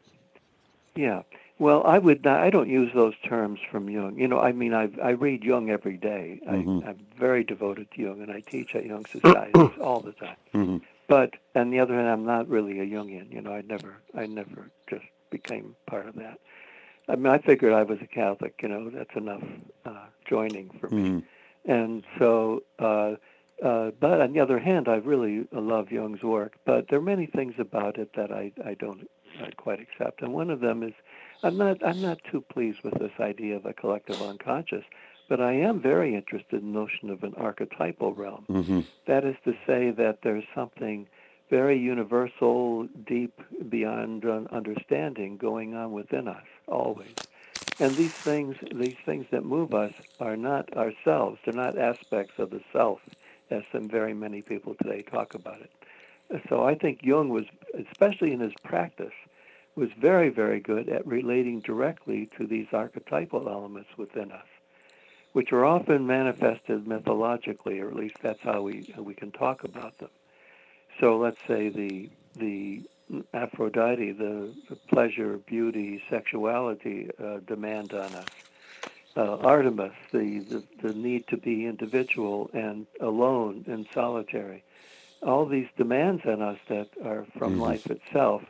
Yeah. 0.95 1.21
Well, 1.59 1.83
I 1.85 1.97
would 1.97 2.23
not, 2.23 2.39
I 2.41 2.49
don't 2.49 2.69
use 2.69 2.91
those 2.93 3.15
terms 3.23 3.59
from 3.71 3.89
Jung. 3.89 4.19
You 4.19 4.27
know, 4.27 4.39
I 4.39 4.51
mean, 4.51 4.73
I 4.73 4.89
I 5.01 5.11
read 5.11 5.43
Jung 5.43 5.71
every 5.71 5.97
day. 5.97 6.39
Mm-hmm. 6.47 6.87
I, 6.87 6.91
am 6.91 6.99
very 7.17 7.43
devoted 7.43 7.89
to 7.91 8.01
Jung, 8.01 8.21
and 8.21 8.31
I 8.31 8.41
teach 8.41 8.75
at 8.75 8.85
Jung 8.85 9.05
societies 9.05 9.71
all 9.81 10.01
the 10.01 10.11
time. 10.11 10.35
Mm-hmm. 10.53 10.77
But 11.07 11.33
on 11.55 11.71
the 11.71 11.79
other 11.79 11.95
hand, 11.95 12.07
I'm 12.07 12.25
not 12.25 12.47
really 12.47 12.79
a 12.79 12.85
Jungian. 12.85 13.31
You 13.33 13.41
know, 13.41 13.53
I 13.53 13.61
never 13.61 13.97
I 14.15 14.27
never 14.27 14.69
just 14.87 15.05
became 15.31 15.75
part 15.87 16.07
of 16.07 16.15
that. 16.15 16.39
I 17.07 17.15
mean, 17.15 17.27
I 17.27 17.37
figured 17.39 17.73
I 17.73 17.83
was 17.83 17.99
a 18.01 18.07
Catholic. 18.07 18.59
You 18.61 18.69
know, 18.69 18.89
that's 18.89 19.15
enough 19.15 19.43
uh, 19.85 20.05
joining 20.29 20.69
for 20.79 20.89
me. 20.89 21.09
Mm-hmm. 21.09 21.71
And 21.71 22.03
so, 22.17 22.63
uh, 22.79 23.15
uh, 23.63 23.91
but 23.99 24.21
on 24.21 24.33
the 24.33 24.39
other 24.39 24.59
hand, 24.59 24.87
I 24.87 24.95
really 24.95 25.47
love 25.51 25.91
Jung's 25.91 26.23
work. 26.23 26.55
But 26.65 26.87
there 26.89 26.99
are 26.99 27.03
many 27.03 27.25
things 27.25 27.55
about 27.57 27.97
it 27.97 28.11
that 28.15 28.31
I 28.31 28.51
I 28.63 28.73
don't 28.75 29.09
I 29.41 29.51
quite 29.51 29.79
accept. 29.79 30.21
And 30.21 30.33
one 30.33 30.49
of 30.49 30.59
them 30.59 30.83
is 30.83 30.93
I'm 31.43 31.57
not 31.57 31.85
I'm 31.85 32.01
not 32.01 32.19
too 32.29 32.41
pleased 32.41 32.81
with 32.83 32.95
this 32.99 33.11
idea 33.19 33.55
of 33.55 33.65
a 33.65 33.73
collective 33.73 34.21
unconscious, 34.21 34.83
but 35.29 35.41
I 35.41 35.53
am 35.53 35.81
very 35.81 36.15
interested 36.15 36.61
in 36.61 36.73
the 36.73 36.79
notion 36.79 37.09
of 37.09 37.23
an 37.23 37.33
archetypal 37.35 38.13
realm. 38.13 38.45
Mm-hmm. 38.49 38.81
That 39.07 39.23
is 39.23 39.35
to 39.45 39.53
say 39.65 39.91
that 39.91 40.19
there's 40.23 40.45
something 40.53 41.07
very 41.49 41.79
universal, 41.79 42.87
deep, 43.07 43.39
beyond 43.69 44.25
understanding 44.51 45.37
going 45.37 45.73
on 45.75 45.93
within 45.93 46.27
us 46.27 46.43
always. 46.67 47.15
And 47.79 47.95
these 47.95 48.13
things, 48.23 48.55
these 48.73 48.97
things 49.05 49.27
that 49.31 49.45
move 49.45 49.73
us, 49.73 49.93
are 50.19 50.35
not 50.35 50.75
ourselves. 50.75 51.39
They're 51.45 51.53
not 51.53 51.77
aspects 51.77 52.33
of 52.39 52.49
the 52.49 52.61
self, 52.73 52.99
as 53.51 53.63
some 53.71 53.87
very 53.87 54.13
many 54.13 54.41
people 54.41 54.75
today 54.75 55.03
talk 55.03 55.35
about 55.35 55.61
it. 55.61 55.71
So 56.49 56.63
I 56.63 56.75
think 56.75 56.99
Jung 57.03 57.29
was, 57.29 57.45
especially 57.77 58.33
in 58.33 58.39
his 58.39 58.53
practice, 58.63 59.13
was 59.75 59.89
very, 59.99 60.29
very 60.29 60.59
good 60.59 60.89
at 60.89 61.05
relating 61.05 61.61
directly 61.61 62.29
to 62.37 62.47
these 62.47 62.67
archetypal 62.73 63.47
elements 63.47 63.89
within 63.95 64.31
us, 64.31 64.47
which 65.33 65.53
are 65.53 65.65
often 65.65 66.07
manifested 66.07 66.87
mythologically, 66.87 67.79
or 67.79 67.87
at 67.89 67.95
least 67.95 68.15
that's 68.21 68.41
how 68.41 68.61
we 68.63 68.93
we 68.97 69.13
can 69.13 69.31
talk 69.31 69.63
about 69.63 69.97
them. 69.99 70.09
So 70.99 71.17
let's 71.17 71.37
say 71.47 71.69
the 71.69 72.09
the 72.35 72.81
Aphrodite, 73.33 74.11
the, 74.11 74.53
the 74.69 74.75
pleasure, 74.75 75.37
beauty, 75.37 76.01
sexuality 76.09 77.09
uh, 77.23 77.37
demand 77.45 77.93
on 77.93 78.13
us. 78.13 78.27
Uh, 79.15 79.37
Artemis, 79.37 79.93
the, 80.11 80.39
the, 80.39 80.63
the 80.83 80.93
need 80.93 81.27
to 81.27 81.37
be 81.37 81.65
individual 81.65 82.51
and 82.53 82.85
alone 83.01 83.65
and 83.67 83.87
solitary. 83.93 84.63
All 85.23 85.45
these 85.45 85.67
demands 85.75 86.23
on 86.25 86.41
us 86.41 86.59
that 86.69 86.89
are 87.03 87.25
from 87.37 87.53
mm-hmm. 87.53 87.61
life 87.61 87.87
itself 87.87 88.43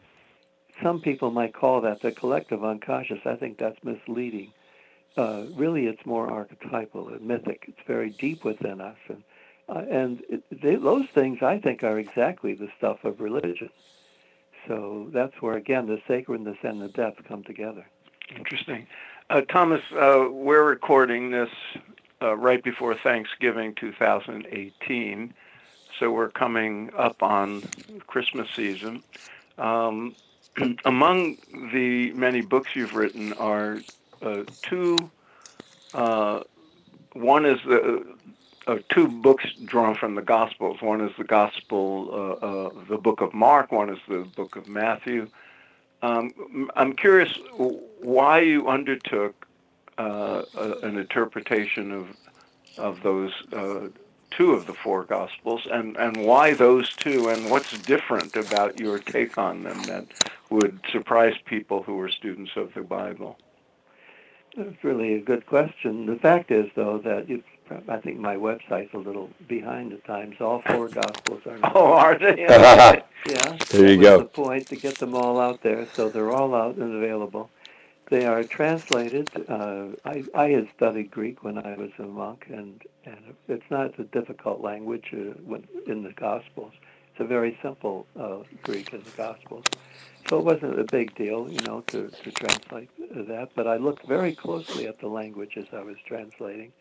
some 0.81 1.01
people 1.01 1.31
might 1.31 1.53
call 1.53 1.81
that 1.81 2.01
the 2.01 2.11
collective 2.11 2.63
unconscious. 2.63 3.19
I 3.25 3.35
think 3.35 3.57
that's 3.57 3.83
misleading. 3.83 4.53
Uh, 5.15 5.45
really, 5.55 5.87
it's 5.87 6.05
more 6.05 6.29
archetypal 6.29 7.09
and 7.09 7.21
mythic. 7.21 7.65
It's 7.67 7.87
very 7.87 8.11
deep 8.11 8.43
within 8.43 8.81
us, 8.81 8.97
and 9.07 9.23
uh, 9.69 9.83
and 9.89 10.21
it, 10.29 10.43
they, 10.61 10.75
those 10.75 11.07
things 11.13 11.41
I 11.41 11.59
think 11.59 11.83
are 11.83 11.99
exactly 11.99 12.53
the 12.53 12.69
stuff 12.77 13.03
of 13.03 13.19
religion. 13.19 13.69
So 14.67 15.07
that's 15.13 15.41
where 15.41 15.55
again 15.55 15.87
the 15.87 16.01
sacredness 16.07 16.57
and 16.61 16.81
the 16.81 16.89
depth 16.89 17.23
come 17.27 17.43
together. 17.43 17.85
Interesting, 18.35 18.87
uh, 19.29 19.41
Thomas. 19.41 19.81
Uh, 19.93 20.27
we're 20.29 20.65
recording 20.65 21.31
this 21.31 21.49
uh, 22.21 22.35
right 22.35 22.61
before 22.61 22.93
Thanksgiving 22.95 23.73
2018, 23.75 25.33
so 25.97 26.11
we're 26.11 26.29
coming 26.29 26.89
up 26.97 27.23
on 27.23 27.63
Christmas 28.07 28.49
season. 28.53 29.01
Um, 29.57 30.15
among 30.85 31.37
the 31.71 32.11
many 32.13 32.41
books 32.41 32.75
you've 32.75 32.95
written 32.95 33.31
are 33.33 33.79
uh, 34.21 34.43
two. 34.61 34.97
Uh, 35.93 36.41
one 37.13 37.45
is 37.45 37.59
the 37.65 38.05
uh, 38.67 38.79
two 38.89 39.07
books 39.07 39.45
drawn 39.65 39.95
from 39.95 40.15
the 40.15 40.21
Gospels. 40.21 40.81
One 40.81 41.01
is 41.01 41.11
the 41.17 41.23
Gospel, 41.23 42.09
uh, 42.11 42.45
uh, 42.45 42.69
the 42.89 42.97
Book 42.97 43.21
of 43.21 43.33
Mark. 43.33 43.71
One 43.71 43.89
is 43.89 43.99
the 44.07 44.27
Book 44.35 44.55
of 44.55 44.67
Matthew. 44.67 45.29
Um, 46.01 46.69
I'm 46.75 46.93
curious 46.93 47.39
why 47.57 48.41
you 48.41 48.67
undertook 48.67 49.47
uh, 49.97 50.43
a, 50.55 50.71
an 50.83 50.97
interpretation 50.97 51.91
of 51.91 52.07
of 52.77 53.01
those 53.01 53.33
uh, 53.53 53.87
two 54.29 54.51
of 54.51 54.67
the 54.67 54.73
four 54.73 55.03
Gospels, 55.05 55.65
and 55.71 55.97
and 55.97 56.17
why 56.17 56.53
those 56.53 56.93
two, 56.95 57.29
and 57.29 57.49
what's 57.49 57.75
different 57.79 58.35
about 58.35 58.79
your 58.79 58.99
take 58.99 59.37
on 59.37 59.63
them 59.63 59.81
that 59.83 60.05
would 60.49 60.79
surprise 60.91 61.33
people 61.45 61.81
who 61.83 61.99
are 61.99 62.09
students 62.09 62.51
of 62.55 62.73
the 62.73 62.81
Bible. 62.81 63.39
That's 64.55 64.83
really 64.83 65.13
a 65.15 65.21
good 65.21 65.45
question. 65.45 66.05
The 66.05 66.15
fact 66.15 66.51
is, 66.51 66.69
though, 66.75 66.97
that 66.99 67.29
you, 67.29 67.43
I 67.87 67.97
think 67.97 68.19
my 68.19 68.35
website's 68.35 68.93
a 68.93 68.97
little 68.97 69.29
behind 69.47 69.91
the 69.91 69.97
times. 69.97 70.35
All 70.39 70.61
four 70.61 70.87
Gospels 71.01 71.41
are. 71.45 71.59
Oh, 71.75 71.93
are 71.93 72.17
they? 72.17 72.41
yeah. 72.41 73.01
There 73.69 73.91
you 73.91 74.01
go. 74.01 74.19
The 74.19 74.25
point 74.25 74.67
to 74.67 74.75
get 74.75 74.97
them 74.99 75.13
all 75.13 75.39
out 75.39 75.61
there, 75.61 75.85
so 75.93 76.09
they're 76.09 76.31
all 76.31 76.55
out 76.55 76.75
and 76.77 76.95
available. 76.95 77.49
They 78.09 78.25
are 78.25 78.43
translated. 78.43 79.29
Uh, 79.49 79.87
I, 80.05 80.23
I 80.33 80.49
had 80.49 80.69
studied 80.75 81.11
Greek 81.11 81.43
when 81.43 81.57
I 81.57 81.75
was 81.75 81.91
a 81.99 82.03
monk, 82.03 82.45
and, 82.49 82.81
and 83.05 83.17
it's 83.49 83.69
not 83.69 83.99
a 83.99 84.03
difficult 84.05 84.61
language 84.61 85.07
uh, 85.13 85.57
in 85.91 86.03
the 86.03 86.13
Gospels. 86.15 86.71
It's 87.11 87.19
a 87.19 87.25
very 87.25 87.57
simple 87.61 88.05
uh, 88.17 88.37
Greek 88.63 88.93
in 88.93 89.03
the 89.03 89.11
Gospels. 89.17 89.65
So 90.29 90.39
it 90.39 90.45
wasn't 90.45 90.79
a 90.79 90.83
big 90.85 91.15
deal, 91.15 91.49
you 91.49 91.59
know, 91.65 91.81
to, 91.87 92.09
to 92.09 92.31
translate 92.31 92.89
that. 93.27 93.49
But 93.55 93.67
I 93.67 93.77
looked 93.77 94.07
very 94.07 94.35
closely 94.35 94.87
at 94.87 94.99
the 94.99 95.07
language 95.07 95.57
as 95.57 95.65
I 95.73 95.81
was 95.81 95.95
translating, 96.05 96.71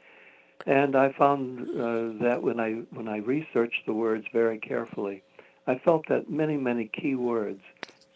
and 0.64 0.96
I 0.96 1.12
found 1.12 1.60
uh, 1.70 2.24
that 2.24 2.42
when 2.42 2.58
I 2.60 2.72
when 2.90 3.08
I 3.08 3.18
researched 3.18 3.86
the 3.86 3.92
words 3.92 4.26
very 4.32 4.58
carefully, 4.58 5.22
I 5.66 5.78
felt 5.78 6.08
that 6.08 6.30
many 6.30 6.56
many 6.56 6.86
key 6.86 7.14
words, 7.14 7.62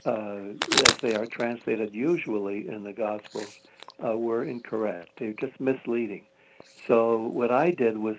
uh, 0.04 0.54
as 0.88 0.96
they 1.00 1.14
are 1.14 1.26
translated 1.26 1.94
usually 1.94 2.68
in 2.68 2.84
the 2.84 2.92
Gospels, 2.92 3.58
uh, 4.04 4.16
were 4.16 4.44
incorrect. 4.44 5.10
They're 5.18 5.32
just 5.32 5.60
misleading. 5.60 6.24
So 6.86 7.18
what 7.18 7.50
I 7.50 7.70
did 7.70 7.98
was, 7.98 8.16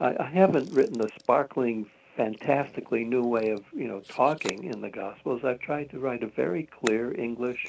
I, 0.00 0.16
I 0.18 0.30
haven't 0.30 0.72
written 0.72 1.00
a 1.00 1.08
sparkling 1.20 1.86
fantastically 2.16 3.04
new 3.04 3.22
way 3.22 3.50
of 3.50 3.64
you 3.72 3.86
know 3.86 4.00
talking 4.00 4.64
in 4.64 4.80
the 4.80 4.90
Gospels. 4.90 5.44
I've 5.44 5.60
tried 5.60 5.90
to 5.90 5.98
write 5.98 6.22
a 6.22 6.28
very 6.28 6.64
clear 6.66 7.14
English 7.14 7.66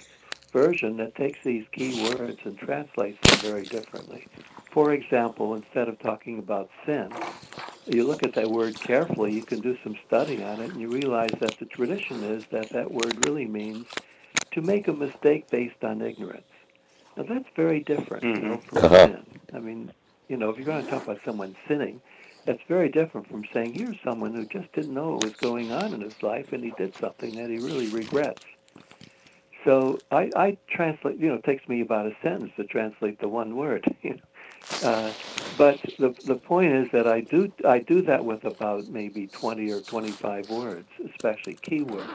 version 0.52 0.98
that 0.98 1.16
takes 1.16 1.40
these 1.44 1.66
key 1.72 2.10
words 2.10 2.40
and 2.44 2.58
translates 2.58 3.18
them 3.22 3.52
very 3.52 3.64
differently. 3.64 4.28
For 4.74 4.94
example, 4.94 5.56
instead 5.56 5.90
of 5.90 6.00
talking 6.00 6.40
about 6.40 6.70
sin, 6.86 7.10
you 7.88 8.08
look 8.08 8.24
at 8.24 8.36
that 8.36 8.50
word 8.50 8.80
carefully, 8.86 9.34
you 9.34 9.44
can 9.44 9.60
do 9.62 9.76
some 9.84 9.96
study 10.08 10.42
on 10.44 10.62
it, 10.62 10.72
and 10.72 10.80
you 10.80 10.90
realize 10.90 11.34
that 11.42 11.58
the 11.60 11.66
tradition 11.66 12.24
is 12.24 12.44
that 12.52 12.72
that 12.72 12.92
word 12.92 13.20
really 13.20 13.46
means 13.48 13.86
to 14.54 14.62
make 14.62 14.88
a 14.88 14.94
mistake 14.94 15.50
based 15.50 15.84
on 15.84 16.02
ignorance. 16.02 16.44
Now 17.18 17.24
that's 17.28 17.50
very 17.56 17.82
different, 17.82 18.24
you 18.24 18.42
know, 18.42 18.62
from 18.70 18.78
Uh-huh. 18.80 19.06
sin. 19.08 19.26
I 19.54 19.60
mean, 19.60 19.92
you 20.30 20.38
know, 20.38 20.50
if 20.50 20.58
you're 20.58 20.66
going 20.66 20.84
to 20.86 20.90
talk 20.92 21.04
about 21.04 21.20
someone 21.26 21.56
sinning, 21.68 22.02
that's 22.46 22.62
very 22.68 22.90
different 22.90 23.28
from 23.28 23.44
saying 23.54 23.74
here's 23.74 23.98
someone 24.04 24.34
who 24.34 24.46
just 24.46 24.72
didn't 24.74 24.94
know 24.94 25.12
what 25.12 25.22
was 25.22 25.36
going 25.38 25.72
on 25.72 25.94
in 25.94 26.02
his 26.02 26.14
life 26.22 26.48
and 26.54 26.64
he 26.64 26.72
did 26.72 26.94
something 27.02 27.36
that 27.36 27.50
he 27.50 27.60
really 27.60 27.88
regrets. 27.90 28.40
So 29.66 30.02
I, 30.12 30.32
I 30.36 30.58
translate, 30.70 31.20
you 31.20 31.28
know, 31.28 31.36
it 31.36 31.44
takes 31.44 31.68
me 31.68 31.82
about 31.82 32.08
a 32.08 32.12
sentence 32.24 32.52
to 32.58 32.64
translate 32.66 33.20
the 33.20 33.28
one 33.30 33.56
word. 33.56 33.86
You 34.04 34.12
know? 34.12 34.18
Uh, 34.82 35.14
but 35.58 35.80
the 36.00 36.16
the 36.26 36.36
point 36.36 36.74
is 36.74 36.88
that 36.94 37.08
I 37.08 37.22
do 37.22 37.52
I 37.68 37.80
do 37.80 38.02
that 38.04 38.24
with 38.24 38.46
about 38.46 38.88
maybe 38.88 39.28
20 39.28 39.70
or 39.70 39.82
25 39.82 40.50
words, 40.50 40.88
especially 41.14 41.60
keywords 41.70 42.10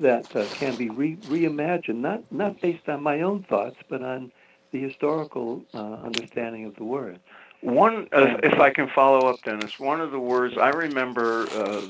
that 0.00 0.26
uh, 0.34 0.46
can 0.58 0.76
be 0.76 0.88
re- 0.90 1.18
reimagined, 1.26 1.96
not 1.96 2.22
not 2.30 2.60
based 2.60 2.88
on 2.88 3.02
my 3.02 3.20
own 3.22 3.44
thoughts, 3.48 3.76
but 3.88 4.02
on 4.02 4.32
the 4.72 4.80
historical 4.82 5.62
uh, 5.74 5.94
understanding 6.04 6.64
of 6.64 6.74
the 6.76 6.84
word. 6.84 7.18
One, 7.60 8.08
uh, 8.12 8.38
if 8.42 8.58
I 8.58 8.70
can 8.70 8.88
follow 8.94 9.28
up, 9.28 9.42
Dennis, 9.44 9.70
one 9.78 10.00
of 10.00 10.10
the 10.10 10.18
words 10.18 10.54
I 10.60 10.70
remember 10.70 11.52
uh, 11.54 11.82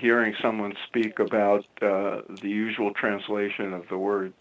hearing 0.00 0.34
someone 0.42 0.72
speak 0.88 1.18
about 1.18 1.64
the 1.80 2.22
usual 2.42 2.92
translation 2.94 3.72
of 3.74 3.84
the 3.90 3.98
word. 3.98 4.32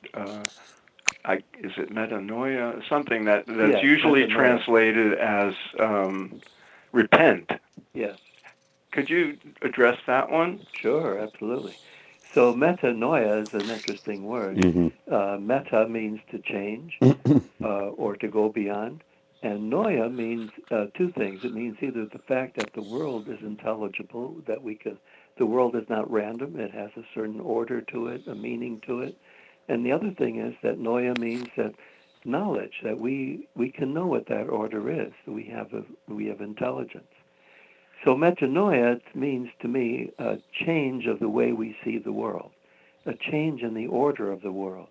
I, 1.26 1.36
is 1.60 1.72
it 1.78 1.94
metanoia? 1.94 2.82
Something 2.90 3.26
that 3.26 3.46
that's 3.48 3.74
Yes, 3.74 3.84
usually 3.84 4.24
metanoia. 4.26 4.36
translated 4.36 5.14
as 5.20 5.54
um, 5.80 6.42
repent. 6.92 7.50
Yes. 7.94 8.18
Could 8.92 9.10
you 9.10 9.38
address 9.62 9.98
that 10.08 10.32
one? 10.32 10.66
Sure, 10.82 11.20
absolutely. 11.20 11.78
So 12.34 12.54
metanoia 12.54 13.44
is 13.46 13.54
an 13.54 13.70
interesting 13.70 14.26
word. 14.26 14.58
Mhm. 14.58 14.92
Uh, 15.12 15.38
meta 15.40 15.88
means 15.88 16.20
to 16.32 16.40
change 16.40 16.98
uh, 17.64 17.90
or 17.90 18.16
to 18.18 18.28
go 18.28 18.50
beyond, 18.50 19.04
and 19.42 19.72
noia 19.72 20.14
means 20.14 20.52
uh, 20.72 20.86
two 20.96 21.12
things. 21.12 21.42
It 21.44 21.54
means 21.54 21.78
either 21.82 22.06
the 22.06 22.20
fact 22.28 22.56
that 22.58 22.74
the 22.74 22.82
world 22.82 23.28
is 23.30 23.40
intelligible, 23.42 24.36
that 24.48 24.62
we 24.62 24.76
can, 24.76 24.98
the 25.38 25.46
world 25.46 25.76
is 25.76 25.88
not 25.90 26.10
random, 26.12 26.60
it 26.60 26.72
has 26.72 26.92
a 26.98 27.04
certain 27.14 27.40
order 27.40 27.82
to 27.82 28.08
it, 28.08 28.24
a 28.28 28.36
meaning 28.36 28.82
to 28.88 29.02
it, 29.02 29.16
and 29.70 29.86
the 29.86 29.92
other 29.92 30.12
thing 30.12 30.40
is 30.40 30.56
that 30.64 30.80
noia 30.80 31.18
means 31.18 31.48
that 31.56 31.74
knowledge, 32.26 32.82
that 32.84 33.00
we 33.00 33.48
we 33.56 33.72
can 33.72 33.94
know 33.94 34.08
what 34.08 34.28
that 34.28 34.50
order 34.50 34.92
is. 34.92 35.14
We 35.26 35.46
have 35.46 35.74
a 35.74 35.84
we 36.12 36.26
have 36.28 36.42
intelligence. 36.42 37.14
So 38.04 38.16
metanoia 38.16 39.02
means 39.14 39.50
to 39.62 39.68
me 39.68 40.12
a 40.20 40.38
change 40.66 41.06
of 41.06 41.20
the 41.20 41.30
way 41.30 41.52
we 41.52 41.76
see 41.84 41.98
the 41.98 42.14
world, 42.14 42.52
a 43.06 43.14
change 43.14 43.62
in 43.62 43.74
the 43.74 43.88
order 43.88 44.32
of 44.32 44.42
the 44.42 44.52
world. 44.52 44.88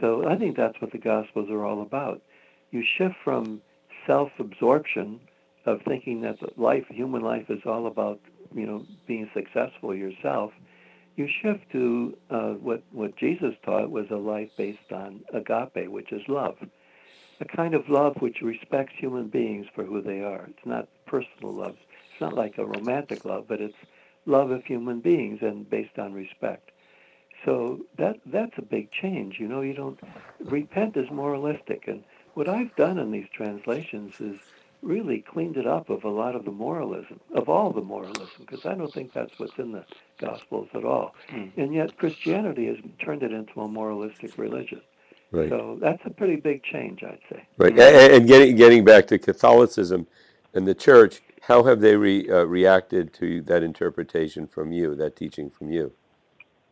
So 0.00 0.26
I 0.26 0.36
think 0.36 0.56
that's 0.56 0.80
what 0.80 0.92
the 0.92 0.98
Gospels 0.98 1.50
are 1.50 1.64
all 1.64 1.82
about. 1.82 2.22
You 2.70 2.82
shift 2.96 3.16
from 3.22 3.60
self-absorption 4.06 5.20
of 5.66 5.82
thinking 5.82 6.22
that 6.22 6.58
life, 6.58 6.86
human 6.88 7.22
life, 7.22 7.50
is 7.50 7.60
all 7.66 7.86
about 7.86 8.18
you 8.54 8.66
know 8.66 8.84
being 9.06 9.30
successful 9.34 9.94
yourself. 9.94 10.52
You 11.16 11.28
shift 11.42 11.70
to 11.72 12.16
uh, 12.30 12.52
what 12.54 12.82
what 12.92 13.16
Jesus 13.16 13.54
taught 13.64 13.90
was 13.90 14.06
a 14.10 14.16
life 14.16 14.50
based 14.56 14.92
on 14.92 15.20
agape, 15.32 15.90
which 15.90 16.12
is 16.12 16.22
love, 16.28 16.56
a 17.40 17.44
kind 17.44 17.74
of 17.74 17.88
love 17.88 18.16
which 18.20 18.40
respects 18.42 18.94
human 18.96 19.28
beings 19.28 19.66
for 19.74 19.84
who 19.84 20.00
they 20.00 20.20
are. 20.20 20.46
It's 20.48 20.66
not 20.66 20.88
personal 21.06 21.54
love. 21.54 21.76
It's 22.12 22.20
not 22.20 22.34
like 22.34 22.58
a 22.58 22.64
romantic 22.64 23.24
love, 23.24 23.46
but 23.48 23.60
it's 23.60 23.74
love 24.26 24.50
of 24.50 24.64
human 24.64 25.00
beings 25.00 25.40
and 25.42 25.68
based 25.68 25.98
on 25.98 26.12
respect. 26.12 26.70
So 27.44 27.80
that 27.98 28.16
that's 28.26 28.56
a 28.58 28.62
big 28.62 28.90
change. 28.92 29.36
You 29.38 29.48
know, 29.48 29.62
you 29.62 29.74
don't 29.74 29.98
repent 30.40 30.96
is 30.96 31.10
moralistic, 31.10 31.84
and 31.86 32.04
what 32.34 32.48
I've 32.48 32.74
done 32.76 32.98
in 32.98 33.10
these 33.10 33.28
translations 33.34 34.12
is 34.20 34.36
really 34.82 35.20
cleaned 35.20 35.56
it 35.56 35.66
up 35.66 35.90
of 35.90 36.04
a 36.04 36.08
lot 36.08 36.34
of 36.34 36.44
the 36.44 36.50
moralism, 36.50 37.20
of 37.34 37.48
all 37.48 37.72
the 37.72 37.80
moralism, 37.80 38.28
because 38.38 38.64
I 38.64 38.74
don't 38.74 38.92
think 38.92 39.12
that's 39.12 39.38
what's 39.38 39.58
in 39.58 39.72
the 39.72 39.84
Gospels 40.18 40.68
at 40.74 40.84
all. 40.84 41.14
Mm. 41.30 41.50
And 41.56 41.74
yet 41.74 41.96
Christianity 41.96 42.66
has 42.66 42.76
turned 43.04 43.22
it 43.22 43.32
into 43.32 43.60
a 43.60 43.68
moralistic 43.68 44.38
religion. 44.38 44.80
Right. 45.32 45.48
So 45.48 45.78
that's 45.80 46.02
a 46.04 46.10
pretty 46.10 46.36
big 46.36 46.62
change, 46.62 47.02
I'd 47.04 47.20
say. 47.30 47.46
Right. 47.56 47.78
A- 47.78 47.82
a- 47.82 48.16
And 48.16 48.26
getting 48.26 48.56
getting 48.56 48.84
back 48.84 49.06
to 49.08 49.18
Catholicism 49.18 50.06
and 50.54 50.66
the 50.66 50.74
church, 50.74 51.22
how 51.42 51.62
have 51.64 51.80
they 51.80 51.96
re, 51.96 52.28
uh, 52.28 52.44
reacted 52.44 53.12
to 53.14 53.40
that 53.42 53.62
interpretation 53.62 54.46
from 54.46 54.72
you, 54.72 54.94
that 54.96 55.14
teaching 55.16 55.48
from 55.50 55.70
you? 55.70 55.92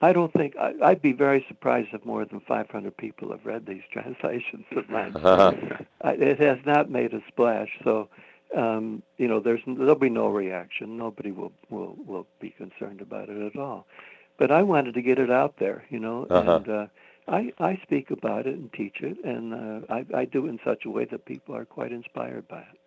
I 0.01 0.13
don't 0.13 0.33
think 0.33 0.57
I, 0.57 0.75
I'd 0.83 1.03
be 1.03 1.13
very 1.13 1.45
surprised 1.49 1.89
if 1.93 2.05
more 2.05 2.25
than 2.25 2.41
500 2.41 2.97
people 2.97 3.31
have 3.31 3.45
read 3.45 3.67
these 3.67 3.83
translations 3.93 4.65
of 4.77 4.89
mine. 4.89 5.13
I, 6.03 6.13
it 6.13 6.39
has 6.41 6.59
not 6.65 6.91
made 6.91 7.13
a 7.15 7.21
splash, 7.29 7.69
so 7.83 8.09
um, 8.57 9.03
you 9.19 9.27
know 9.29 9.41
there's 9.41 9.61
there'll 9.67 9.95
be 9.97 10.09
no 10.11 10.29
reaction. 10.29 10.97
Nobody 10.97 11.33
will 11.33 11.53
will 11.71 11.97
will 12.07 12.27
be 12.41 12.51
concerned 12.51 13.01
about 13.01 13.29
it 13.29 13.41
at 13.43 13.59
all. 13.61 13.87
But 14.39 14.53
I 14.53 14.63
wanted 14.63 14.95
to 14.95 15.03
get 15.03 15.19
it 15.19 15.31
out 15.31 15.55
there, 15.59 15.85
you 15.91 15.99
know, 15.99 16.27
Uh-huh. 16.31 16.57
and 16.57 16.69
uh, 16.69 16.87
I 17.27 17.53
I 17.59 17.81
speak 17.83 18.11
about 18.13 18.47
it 18.47 18.55
and 18.55 18.73
teach 18.73 19.01
it, 19.01 19.19
and 19.25 19.53
uh, 19.53 19.93
I 19.93 20.07
I 20.15 20.25
do 20.25 20.47
it 20.47 20.51
in 20.51 20.61
such 20.65 20.85
a 20.85 20.91
way 20.91 21.05
that 21.07 21.25
people 21.25 21.57
are 21.57 21.65
quite 21.65 21.91
inspired 21.93 22.47
by 22.49 22.61
it. 22.61 22.79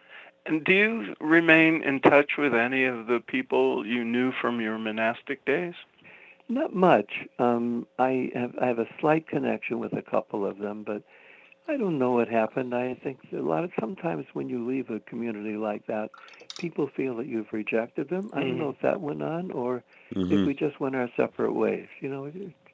And 0.45 0.63
do 0.63 0.73
you 0.73 1.15
remain 1.19 1.83
in 1.83 1.99
touch 1.99 2.31
with 2.37 2.55
any 2.55 2.85
of 2.85 3.05
the 3.05 3.19
people 3.19 3.85
you 3.85 4.03
knew 4.03 4.31
from 4.41 4.59
your 4.59 4.79
monastic 4.79 5.45
days? 5.45 5.75
Not 6.51 6.75
much. 6.75 7.09
Um, 7.39 7.87
I 7.97 8.29
have 8.35 8.53
I 8.61 8.67
have 8.67 8.77
a 8.79 8.87
slight 8.99 9.25
connection 9.25 9.79
with 9.79 9.93
a 9.93 10.01
couple 10.01 10.45
of 10.45 10.57
them, 10.57 10.83
but 10.83 11.01
I 11.69 11.77
don't 11.77 11.97
know 11.97 12.11
what 12.11 12.27
happened. 12.27 12.75
I 12.75 12.93
think 12.95 13.19
a 13.31 13.37
lot 13.37 13.63
of 13.63 13.71
sometimes 13.79 14.25
when 14.33 14.49
you 14.49 14.67
leave 14.67 14.89
a 14.89 14.99
community 14.99 15.55
like 15.55 15.87
that, 15.87 16.09
people 16.57 16.89
feel 16.93 17.15
that 17.15 17.27
you've 17.27 17.53
rejected 17.53 18.09
them. 18.09 18.29
I 18.33 18.41
don't 18.41 18.55
Mhm. 18.55 18.57
know 18.57 18.69
if 18.69 18.81
that 18.81 18.99
went 18.99 19.23
on 19.23 19.51
or 19.51 19.81
if 20.11 20.27
Mhm. 20.27 20.45
we 20.45 20.53
just 20.53 20.77
went 20.81 20.93
our 20.93 21.09
separate 21.15 21.53
ways. 21.53 21.87
You 22.01 22.09
know, 22.09 22.29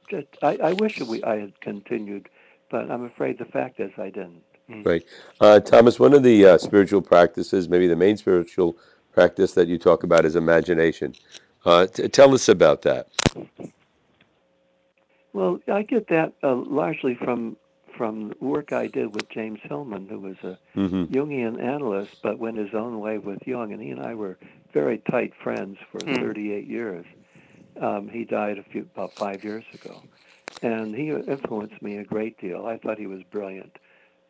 just, 0.10 0.28
I, 0.42 0.58
I 0.58 0.74
wish 0.74 1.00
we 1.00 1.24
I 1.24 1.38
had 1.38 1.60
continued, 1.60 2.30
but 2.72 2.90
I'm 2.90 3.04
afraid 3.04 3.38
the 3.38 3.46
fact 3.46 3.80
is 3.80 3.92
I 4.00 4.10
didn't. 4.10 4.42
Right. 4.84 5.04
Uh, 5.40 5.60
Thomas, 5.60 6.00
one 6.00 6.16
of 6.16 6.24
the 6.24 6.46
uh, 6.46 6.58
spiritual 6.58 7.04
practices, 7.04 7.70
maybe 7.70 7.86
the 7.88 7.96
main 7.96 8.18
spiritual 8.18 8.78
practice 9.12 9.54
that 9.54 9.68
you 9.68 9.78
talk 9.78 10.04
about 10.04 10.26
is 10.26 10.36
imagination. 10.36 11.14
Uh, 11.68 11.86
t- 11.86 12.08
tell 12.08 12.34
us 12.34 12.48
about 12.48 12.84
that. 12.84 13.08
Well, 15.34 15.60
I 15.68 15.84
get 15.84 16.08
that 16.08 16.32
uh, 16.42 16.56
largely 16.56 17.16
from 17.16 17.58
from 17.98 18.34
work 18.40 18.72
I 18.72 18.88
did 18.88 19.14
with 19.14 19.28
James 19.30 19.60
Hillman, 19.64 20.08
who 20.08 20.20
was 20.20 20.38
a 20.44 20.58
hmm 20.74 21.04
Jungian 21.06 21.62
analyst, 21.62 22.12
but 22.24 22.40
went 22.40 22.58
his 22.58 22.74
own 22.74 23.00
way 23.02 23.18
with 23.18 23.40
Jung, 23.46 23.74
and 23.74 23.82
he 23.82 23.90
and 23.90 24.00
I 24.00 24.14
were 24.14 24.38
very 24.74 25.00
tight 25.12 25.34
friends 25.44 25.78
for 25.92 26.00
Hmm. 26.00 26.22
38 26.22 26.68
years. 26.68 27.06
Um, 27.82 28.08
he 28.08 28.24
died 28.24 28.58
a 28.60 28.64
few 28.64 28.88
about 28.94 29.14
five 29.20 29.44
years 29.44 29.66
ago, 29.74 30.02
and 30.62 30.96
he 30.96 31.10
influenced 31.10 31.82
me 31.82 31.98
a 31.98 32.04
great 32.06 32.40
deal. 32.40 32.66
I 32.66 32.78
thought 32.78 32.98
he 32.98 33.08
was 33.08 33.24
brilliant, 33.24 33.76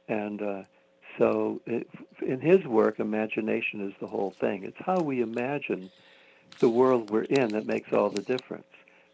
and 0.07 0.41
uh, 0.41 0.61
so 1.19 1.61
it, 1.67 1.87
in 2.25 2.41
his 2.41 2.65
work, 2.65 2.99
imagination 2.99 3.87
is 3.87 3.93
the 4.01 4.07
whole 4.07 4.33
thing. 4.39 4.63
It's 4.63 4.77
how 4.79 5.01
we 5.01 5.21
imagine 5.21 5.91
the 6.59 6.69
world 6.69 7.09
we're 7.09 7.23
in 7.23 7.49
that 7.49 7.65
makes 7.65 7.93
all 7.93 8.09
the 8.09 8.21
difference. 8.21 8.65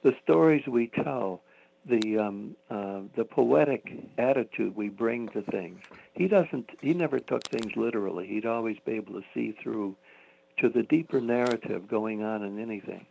The 0.03 0.15
stories 0.23 0.65
we 0.67 0.87
tell, 0.87 1.41
the 1.85 2.17
um, 2.17 2.55
uh, 2.69 3.01
the 3.15 3.25
poetic 3.25 3.91
attitude 4.17 4.75
we 4.75 4.89
bring 4.89 5.29
to 5.29 5.41
things. 5.41 5.79
He 6.13 6.27
doesn't. 6.27 6.69
He 6.81 6.93
never 6.93 7.19
took 7.19 7.43
things 7.43 7.75
literally. 7.75 8.27
He'd 8.27 8.45
always 8.45 8.77
be 8.85 8.93
able 8.93 9.13
to 9.13 9.25
see 9.33 9.55
through 9.61 9.95
to 10.57 10.69
the 10.69 10.83
deeper 10.83 11.19
narrative 11.19 11.87
going 11.87 12.23
on 12.23 12.43
in 12.43 12.59
anything, 12.59 13.05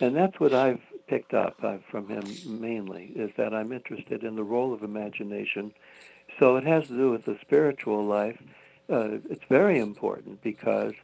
and 0.00 0.14
that's 0.16 0.38
what 0.40 0.52
I've 0.52 0.80
picked 1.06 1.34
up 1.34 1.56
uh, 1.62 1.78
from 1.90 2.08
him 2.08 2.24
mainly. 2.46 3.12
Is 3.14 3.30
that 3.36 3.54
I'm 3.54 3.72
interested 3.72 4.24
in 4.24 4.36
the 4.36 4.44
role 4.44 4.72
of 4.72 4.82
imagination. 4.82 5.72
So 6.38 6.56
it 6.56 6.64
has 6.64 6.86
to 6.88 6.96
do 6.96 7.10
with 7.10 7.24
the 7.24 7.36
spiritual 7.42 8.06
life. 8.06 8.40
Uh, 8.90 9.18
it's 9.30 9.44
very 9.48 9.78
important 9.78 10.42
because 10.42 10.94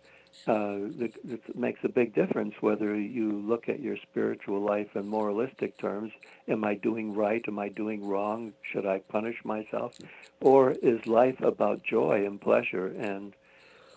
uh, 0.47 0.76
it, 0.99 1.14
it 1.28 1.57
makes 1.57 1.80
a 1.85 1.88
big 1.88 2.14
difference 2.14 2.54
whether 2.61 2.99
you 2.99 3.33
look 3.33 3.68
at 3.68 3.80
your 3.80 3.97
spiritual 4.11 4.61
life 4.61 4.88
in 4.95 5.07
moralistic 5.07 5.76
terms. 5.78 6.12
Am 6.49 6.64
I 6.64 6.75
doing 6.75 7.14
right? 7.14 7.42
Am 7.49 7.59
I 7.59 7.68
doing 7.68 8.04
wrong? 8.04 8.52
Should 8.73 8.87
I 8.87 9.00
punish 9.09 9.37
myself? 9.45 9.92
Or 10.40 10.73
is 10.83 11.00
life 11.07 11.40
about 11.40 11.83
joy 11.83 12.25
and 12.26 12.40
pleasure? 12.40 12.87
And 12.88 13.35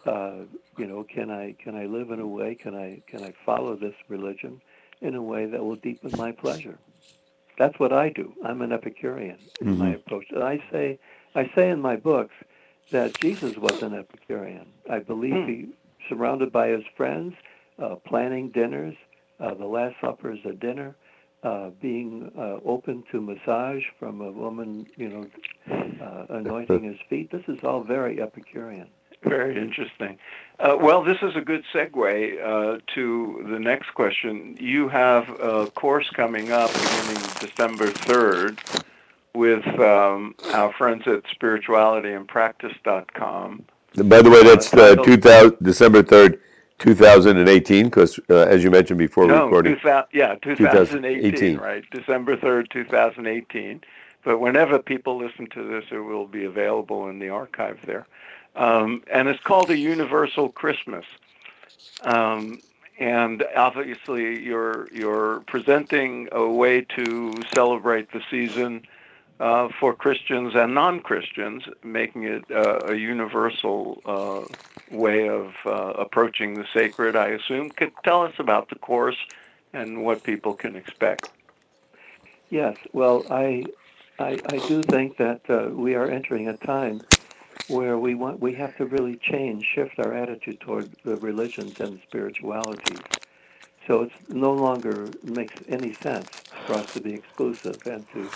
uh, 0.05 0.45
you 0.77 0.87
know, 0.87 1.03
can 1.13 1.29
I 1.29 1.55
can 1.63 1.75
I 1.75 1.85
live 1.85 2.11
in 2.11 2.19
a 2.19 2.27
way? 2.27 2.55
Can 2.55 2.75
I 2.75 3.01
can 3.07 3.23
I 3.23 3.33
follow 3.45 3.75
this 3.75 3.93
religion 4.09 4.61
in 5.01 5.15
a 5.15 5.21
way 5.21 5.45
that 5.45 5.63
will 5.63 5.75
deepen 5.77 6.15
my 6.15 6.31
pleasure? 6.31 6.79
That's 7.59 7.79
what 7.79 7.93
I 7.93 8.09
do. 8.09 8.33
I'm 8.43 8.61
an 8.61 8.71
Epicurean 8.71 9.37
in 9.61 9.77
my 9.77 9.91
Mhm. 9.91 9.95
approach. 9.95 10.25
And 10.31 10.43
I 10.43 10.63
say 10.71 10.99
I 11.35 11.49
say 11.55 11.69
in 11.69 11.81
my 11.81 11.95
books 11.95 12.33
that 12.91 13.15
Jesus 13.21 13.55
was 13.57 13.77
an 13.81 13.93
Epicurean. 13.93 14.73
I 14.89 14.99
believe 14.99 15.43
Hmm. 15.43 15.45
he 15.45 15.67
surrounded 16.11 16.51
by 16.51 16.67
his 16.67 16.83
friends, 16.97 17.33
uh, 17.79 17.95
planning 17.95 18.49
dinners. 18.49 18.95
Uh, 19.39 19.53
the 19.53 19.65
Last 19.65 19.95
Supper 20.01 20.33
is 20.33 20.39
a 20.45 20.51
dinner. 20.53 20.95
Uh, 21.43 21.71
being 21.81 22.31
uh, 22.37 22.57
open 22.63 23.03
to 23.11 23.19
massage 23.19 23.81
from 23.97 24.21
a 24.21 24.31
woman, 24.31 24.85
you 24.95 25.09
know, 25.09 25.25
uh, 25.99 26.27
anointing 26.29 26.83
his 26.83 26.99
feet. 27.09 27.31
This 27.31 27.41
is 27.47 27.63
all 27.63 27.81
very 27.81 28.21
Epicurean. 28.21 28.85
Very 29.23 29.57
interesting. 29.57 30.19
Uh, 30.59 30.77
well, 30.79 31.03
this 31.03 31.17
is 31.23 31.35
a 31.35 31.41
good 31.41 31.63
segue 31.73 32.85
to 32.93 33.47
the 33.49 33.59
next 33.59 33.95
question. 33.95 34.55
You 34.59 34.87
have 34.89 35.27
a 35.39 35.65
course 35.71 36.11
coming 36.11 36.51
up 36.51 36.71
beginning 36.73 37.23
December 37.39 37.87
3rd 37.87 38.83
with 39.33 39.65
um, 39.79 40.35
our 40.53 40.71
friends 40.73 41.07
at 41.07 41.23
spiritualityandpractice.com. 41.23 43.65
By 43.95 44.21
the 44.21 44.29
way, 44.29 44.43
that's 44.43 44.69
the 44.69 44.95
title- 44.95 45.05
2000, 45.05 45.57
December 45.61 46.01
3rd, 46.03 46.39
2018, 46.79 47.85
because 47.85 48.19
uh, 48.29 48.37
as 48.37 48.63
you 48.63 48.71
mentioned 48.71 48.97
before 48.97 49.27
no, 49.27 49.45
recording, 49.45 49.75
2000, 49.75 50.07
yeah, 50.13 50.35
2018, 50.41 51.31
2018. 51.31 51.57
right? 51.57 51.83
December 51.91 52.37
3rd, 52.37 52.69
2018. 52.69 53.81
But 54.23 54.39
whenever 54.39 54.79
people 54.79 55.17
listen 55.17 55.47
to 55.47 55.63
this, 55.63 55.85
it 55.91 55.99
will 55.99 56.27
be 56.27 56.45
available 56.45 57.09
in 57.09 57.19
the 57.19 57.29
archive 57.29 57.79
there. 57.85 58.05
Um, 58.55 59.03
and 59.11 59.27
it's 59.27 59.41
called 59.41 59.69
a 59.69 59.77
Universal 59.77 60.49
Christmas. 60.49 61.05
Um, 62.03 62.61
and 62.99 63.43
obviously, 63.55 64.43
you're 64.43 64.87
you're 64.93 65.39
presenting 65.41 66.29
a 66.31 66.47
way 66.47 66.81
to 66.81 67.33
celebrate 67.53 68.11
the 68.11 68.21
season 68.29 68.83
uh, 69.41 69.69
for 69.79 69.95
Christians 69.95 70.53
and 70.55 70.75
non-Christians, 70.75 71.63
making 71.83 72.23
it 72.23 72.43
uh, 72.51 72.85
a 72.85 72.95
universal 72.95 73.99
uh, 74.05 74.95
way 74.95 75.27
of 75.27 75.53
uh, 75.65 75.93
approaching 75.97 76.55
the 76.55 76.65
sacred. 76.73 77.15
I 77.15 77.29
assume. 77.29 77.71
Could 77.71 77.91
tell 78.03 78.21
us 78.21 78.33
about 78.37 78.69
the 78.69 78.75
course 78.75 79.17
and 79.73 80.03
what 80.03 80.23
people 80.23 80.53
can 80.53 80.75
expect. 80.75 81.27
Yes, 82.51 82.77
well, 82.93 83.25
I, 83.31 83.65
I, 84.19 84.39
I 84.45 84.57
do 84.67 84.83
think 84.83 85.17
that 85.17 85.41
uh, 85.49 85.69
we 85.73 85.95
are 85.95 86.07
entering 86.07 86.47
a 86.47 86.57
time 86.57 87.01
where 87.67 87.97
we 87.97 88.13
want 88.13 88.41
we 88.41 88.53
have 88.53 88.75
to 88.77 88.85
really 88.85 89.17
change, 89.17 89.65
shift 89.73 89.97
our 89.97 90.13
attitude 90.13 90.59
toward 90.59 90.91
the 91.03 91.15
religions 91.15 91.79
and 91.79 91.99
spiritualities. 92.07 92.99
So 93.87 94.03
it's 94.03 94.15
no 94.29 94.53
longer 94.53 95.11
makes 95.23 95.55
any 95.69 95.93
sense 95.95 96.29
for 96.65 96.75
us 96.75 96.91
to 96.93 97.01
be 97.01 97.13
exclusive 97.13 97.79
and 97.85 98.07
to 98.13 98.29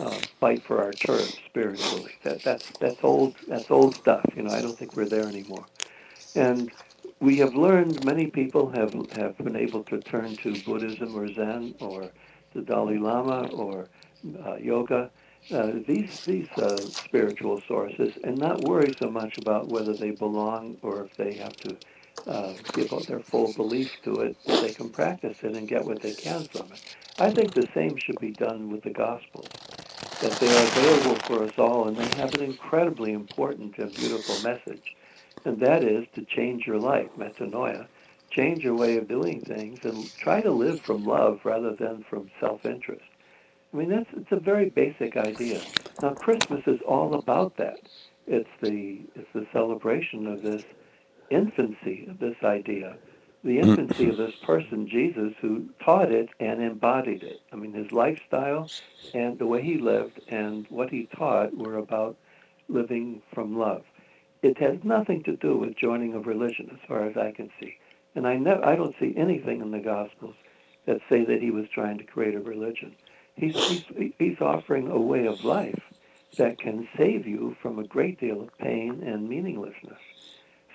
uh, 0.00 0.20
fight 0.40 0.64
for 0.64 0.82
our 0.82 0.92
turf 0.92 1.30
spiritually. 1.46 2.12
That 2.24 2.42
that's 2.42 2.72
that's 2.80 3.02
old 3.04 3.36
that's 3.48 3.70
old 3.70 3.96
stuff. 3.96 4.24
You 4.36 4.44
know, 4.44 4.52
I 4.52 4.62
don't 4.62 4.78
think 4.78 4.96
we're 4.96 5.06
there 5.08 5.28
anymore. 5.28 5.66
And 6.34 6.72
we 7.20 7.38
have 7.38 7.54
learned 7.56 8.04
many 8.04 8.28
people 8.28 8.70
have 8.70 8.94
have 9.12 9.38
been 9.38 9.56
able 9.56 9.84
to 9.84 10.00
turn 10.00 10.36
to 10.38 10.60
Buddhism 10.62 11.14
or 11.16 11.28
Zen 11.32 11.76
or 11.80 12.12
the 12.54 12.62
Dalai 12.62 12.98
Lama 12.98 13.48
or 13.48 13.90
uh, 14.46 14.56
yoga, 14.56 15.10
uh, 15.52 15.72
these 15.86 16.22
these 16.26 16.48
uh, 16.58 16.78
spiritual 16.78 17.62
sources, 17.68 18.14
and 18.24 18.38
not 18.38 18.62
worry 18.62 18.94
so 18.98 19.10
much 19.10 19.38
about 19.38 19.68
whether 19.68 19.94
they 19.94 20.12
belong 20.12 20.78
or 20.82 21.04
if 21.04 21.16
they 21.16 21.34
have 21.34 21.56
to 21.58 21.76
uh, 22.26 22.54
give 22.72 22.90
their 23.06 23.20
full 23.20 23.52
belief 23.54 23.96
to 24.04 24.20
it. 24.20 24.36
That 24.46 24.62
they 24.62 24.72
can 24.72 24.90
practice 24.90 25.38
it 25.42 25.56
and 25.56 25.68
get 25.68 25.84
what 25.84 26.00
they 26.02 26.14
can 26.14 26.44
from 26.44 26.72
it. 26.72 26.96
I 27.18 27.30
think 27.30 27.54
the 27.54 27.68
same 27.74 27.96
should 27.96 28.20
be 28.20 28.32
done 28.32 28.70
with 28.70 28.82
the 28.82 28.90
Gospels. 28.90 29.48
That 30.20 30.32
they 30.32 30.48
are 30.48 30.66
available 30.66 31.16
for 31.26 31.44
us 31.44 31.58
all, 31.58 31.88
and 31.88 31.96
they 31.96 32.16
have 32.16 32.34
an 32.34 32.42
incredibly 32.42 33.12
important 33.12 33.76
and 33.78 33.92
beautiful 33.94 34.40
message, 34.42 34.94
and 35.44 35.58
that 35.60 35.82
is 35.82 36.06
to 36.14 36.24
change 36.24 36.66
your 36.66 36.78
life, 36.78 37.08
metanoia, 37.18 37.86
change 38.30 38.62
your 38.62 38.74
way 38.76 38.96
of 38.96 39.08
doing 39.08 39.40
things, 39.40 39.80
and 39.84 40.12
try 40.16 40.40
to 40.40 40.50
live 40.50 40.80
from 40.80 41.04
love 41.04 41.40
rather 41.44 41.74
than 41.74 42.04
from 42.08 42.30
self-interest. 42.40 43.04
I 43.72 43.76
mean, 43.76 43.88
that's 43.88 44.08
it's 44.16 44.32
a 44.32 44.36
very 44.40 44.68
basic 44.70 45.16
idea. 45.16 45.60
Now, 46.00 46.14
Christmas 46.14 46.62
is 46.66 46.80
all 46.86 47.14
about 47.14 47.56
that. 47.56 47.78
It's 48.26 48.50
the 48.60 49.00
it's 49.14 49.32
the 49.34 49.46
celebration 49.52 50.26
of 50.26 50.42
this 50.42 50.62
infancy 51.34 52.06
of 52.08 52.18
this 52.18 52.36
idea, 52.42 52.96
the 53.44 53.58
mm. 53.58 53.64
infancy 53.64 54.08
of 54.08 54.16
this 54.16 54.34
person, 54.44 54.88
Jesus, 54.88 55.34
who 55.40 55.68
taught 55.84 56.12
it 56.12 56.28
and 56.40 56.62
embodied 56.62 57.22
it. 57.22 57.40
I 57.52 57.56
mean, 57.56 57.72
his 57.72 57.92
lifestyle 57.92 58.70
and 59.14 59.38
the 59.38 59.46
way 59.46 59.62
he 59.62 59.78
lived 59.78 60.20
and 60.28 60.66
what 60.68 60.90
he 60.90 61.08
taught 61.16 61.56
were 61.56 61.78
about 61.78 62.16
living 62.68 63.22
from 63.34 63.58
love. 63.58 63.82
It 64.42 64.58
has 64.58 64.78
nothing 64.82 65.22
to 65.24 65.36
do 65.36 65.56
with 65.56 65.76
joining 65.76 66.14
a 66.14 66.20
religion, 66.20 66.70
as 66.72 66.88
far 66.88 67.06
as 67.06 67.16
I 67.16 67.30
can 67.32 67.50
see. 67.60 67.76
And 68.14 68.26
I 68.26 68.36
never, 68.36 68.64
I 68.64 68.76
don't 68.76 68.94
see 68.98 69.14
anything 69.16 69.60
in 69.60 69.70
the 69.70 69.78
Gospels 69.78 70.34
that 70.86 71.00
say 71.08 71.24
that 71.24 71.40
he 71.40 71.50
was 71.50 71.66
trying 71.72 71.98
to 71.98 72.04
create 72.04 72.34
a 72.34 72.40
religion. 72.40 72.94
He's, 73.36 73.54
he's, 73.54 74.12
he's 74.18 74.40
offering 74.40 74.88
a 74.88 74.98
way 74.98 75.26
of 75.26 75.44
life 75.44 75.80
that 76.36 76.58
can 76.58 76.88
save 76.96 77.26
you 77.26 77.56
from 77.62 77.78
a 77.78 77.86
great 77.86 78.18
deal 78.18 78.42
of 78.42 78.58
pain 78.58 79.02
and 79.06 79.28
meaninglessness. 79.28 79.98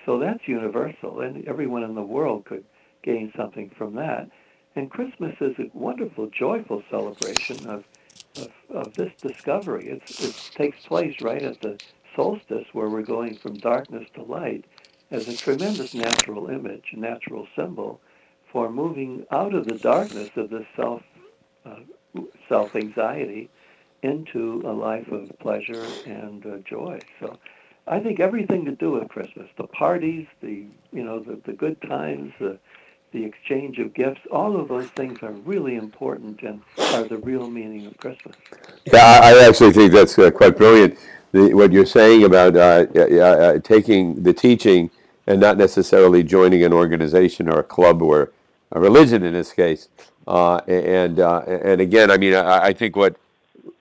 So 0.08 0.18
that's 0.18 0.48
universal, 0.48 1.20
and 1.20 1.46
everyone 1.46 1.82
in 1.82 1.94
the 1.94 2.00
world 2.00 2.46
could 2.46 2.64
gain 3.02 3.30
something 3.36 3.70
from 3.76 3.94
that. 3.96 4.30
And 4.74 4.90
Christmas 4.90 5.34
is 5.38 5.54
a 5.58 5.70
wonderful, 5.74 6.28
joyful 6.28 6.82
celebration 6.90 7.66
of, 7.68 7.84
of, 8.38 8.48
of 8.70 8.94
this 8.94 9.12
discovery. 9.20 9.90
It's, 9.90 10.24
it 10.24 10.56
takes 10.56 10.86
place 10.86 11.20
right 11.20 11.42
at 11.42 11.60
the 11.60 11.78
solstice 12.16 12.64
where 12.72 12.88
we're 12.88 13.02
going 13.02 13.36
from 13.36 13.58
darkness 13.58 14.08
to 14.14 14.22
light 14.22 14.64
as 15.10 15.28
a 15.28 15.36
tremendous 15.36 15.92
natural 15.92 16.48
image, 16.48 16.86
natural 16.94 17.46
symbol 17.54 18.00
for 18.50 18.70
moving 18.70 19.26
out 19.30 19.52
of 19.52 19.66
the 19.66 19.76
darkness 19.76 20.30
of 20.36 20.48
this 20.48 20.64
self 20.74 21.02
uh, 21.66 21.80
self 22.48 22.74
anxiety 22.74 23.50
into 24.02 24.62
a 24.64 24.72
life 24.72 25.08
of 25.12 25.30
pleasure 25.38 25.84
and 26.06 26.46
uh, 26.46 26.56
joy. 26.66 26.98
So 27.20 27.38
I 27.90 28.00
think 28.00 28.20
everything 28.20 28.64
to 28.66 28.72
do 28.72 28.92
with 28.92 29.08
Christmas, 29.08 29.48
the 29.56 29.66
parties, 29.66 30.26
the 30.42 30.66
you 30.92 31.04
know 31.04 31.20
the, 31.20 31.40
the 31.44 31.52
good 31.52 31.80
times, 31.82 32.32
the 32.38 32.58
the 33.12 33.24
exchange 33.24 33.78
of 33.78 33.94
gifts, 33.94 34.20
all 34.30 34.60
of 34.60 34.68
those 34.68 34.88
things 34.88 35.18
are 35.22 35.32
really 35.32 35.76
important 35.76 36.42
and 36.42 36.60
are 36.92 37.04
the 37.04 37.16
real 37.16 37.48
meaning 37.48 37.86
of 37.86 37.96
Christmas. 37.96 38.36
Yeah, 38.84 39.20
I, 39.22 39.48
actually 39.48 39.72
think 39.72 39.92
that's 39.92 40.18
uh, 40.18 40.30
quite 40.30 40.58
brilliant. 40.58 40.98
The, 41.32 41.54
what 41.54 41.72
you're 41.72 41.86
saying 41.86 42.24
about 42.24 42.54
uh, 42.54 42.84
uh, 42.94 43.00
uh, 43.00 43.58
taking 43.60 44.22
the 44.22 44.34
teaching 44.34 44.90
and 45.26 45.40
not 45.40 45.56
necessarily 45.56 46.22
joining 46.22 46.64
an 46.64 46.72
organization 46.74 47.48
or 47.48 47.60
a 47.60 47.62
club 47.62 48.02
or 48.02 48.32
a 48.72 48.80
religion 48.80 49.22
in 49.22 49.32
this 49.32 49.52
case. 49.52 49.88
Uh, 50.26 50.56
and 50.68 51.18
uh, 51.20 51.40
and 51.46 51.80
again, 51.80 52.10
I 52.10 52.18
mean, 52.18 52.34
I, 52.34 52.66
I 52.66 52.72
think 52.74 52.94
what 52.94 53.16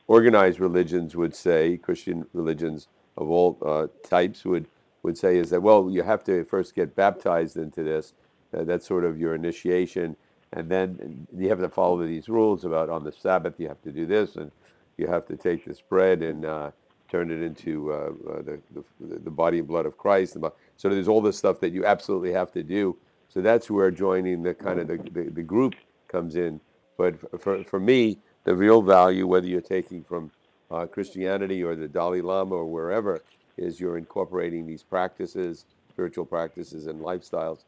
organized 0.08 0.62
religions 0.62 1.18
would 1.18 1.36
say, 1.36 1.76
Christian 1.76 2.26
religions 2.34 2.88
of 3.18 3.30
all 3.30 3.58
uh, 3.66 3.88
types 4.08 4.46
would 4.46 4.68
would 5.04 5.18
say 5.18 5.38
is 5.38 5.50
that 5.50 5.62
well, 5.62 5.90
you 5.90 6.04
have 6.04 6.24
to 6.26 6.44
first 6.46 6.76
get 6.76 6.96
baptized 6.96 7.58
into 7.58 7.84
this. 7.84 8.14
Uh, 8.56 8.64
that's 8.64 8.88
sort 8.88 9.04
of 9.04 9.20
your 9.20 9.36
initiation, 9.36 10.16
and 10.54 10.70
then 10.70 11.28
you 11.36 11.50
have 11.50 11.60
to 11.60 11.70
follow 11.70 12.06
these 12.06 12.30
rules 12.30 12.64
about 12.64 12.90
on 12.90 13.04
the 13.04 13.12
Sabbath 13.12 13.60
you 13.60 13.68
have 13.68 13.82
to 13.82 13.92
do 13.92 14.06
this, 14.06 14.36
and 14.36 14.52
you 14.98 15.08
have 15.08 15.26
to 15.28 15.36
take 15.36 15.66
this 15.66 15.82
bread 15.82 16.22
and 16.22 16.46
uh, 16.46 16.72
turn 17.10 17.32
it 17.32 17.42
into 17.42 17.92
uh, 17.92 18.12
uh, 18.30 18.42
the, 18.42 18.60
the, 19.00 19.20
the 19.20 19.30
body 19.30 19.60
and 19.60 19.68
blood 19.68 19.86
of 19.86 19.98
Christ. 19.98 20.38
So 20.78 20.90
there's 20.90 21.08
all 21.08 21.22
this 21.22 21.38
stuff 21.38 21.60
that 21.62 21.72
you 21.72 21.86
absolutely 21.86 22.32
have 22.34 22.52
to 22.54 22.64
do. 22.64 22.98
So 23.30 23.42
that's 23.42 23.70
where 23.70 23.92
joining 23.92 24.44
the 24.44 24.54
kind 24.54 24.80
of 24.80 24.88
the, 24.88 24.98
the, 25.12 25.30
the 25.30 25.44
group 25.44 25.76
comes 26.08 26.36
in. 26.36 26.60
But 26.98 27.42
for, 27.42 27.64
for 27.64 27.80
me, 27.80 28.18
the 28.46 28.56
real 28.56 28.82
value, 28.82 29.28
whether 29.28 29.48
you're 29.48 29.62
taking 29.62 30.04
from 30.04 30.32
uh, 30.72 30.86
Christianity 30.86 31.64
or 31.64 31.76
the 31.76 31.88
Dalai 31.88 32.22
Lama 32.22 32.56
or 32.56 32.66
wherever, 32.66 33.22
is 33.58 33.80
you're 33.80 33.98
incorporating 33.98 34.68
these 34.68 34.84
practices, 34.84 35.66
spiritual 35.90 36.26
practices, 36.26 36.88
and 36.88 37.02
lifestyles 37.02 37.60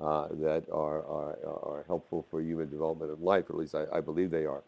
uh, 0.00 0.28
that 0.32 0.64
are, 0.72 0.98
are, 1.06 1.36
are 1.44 1.84
helpful 1.86 2.24
for 2.30 2.40
human 2.40 2.68
development 2.70 3.10
in 3.16 3.24
life. 3.24 3.46
At 3.50 3.56
least 3.56 3.74
I, 3.74 3.84
I 3.92 4.00
believe 4.00 4.30
they 4.30 4.46
are. 4.46 4.62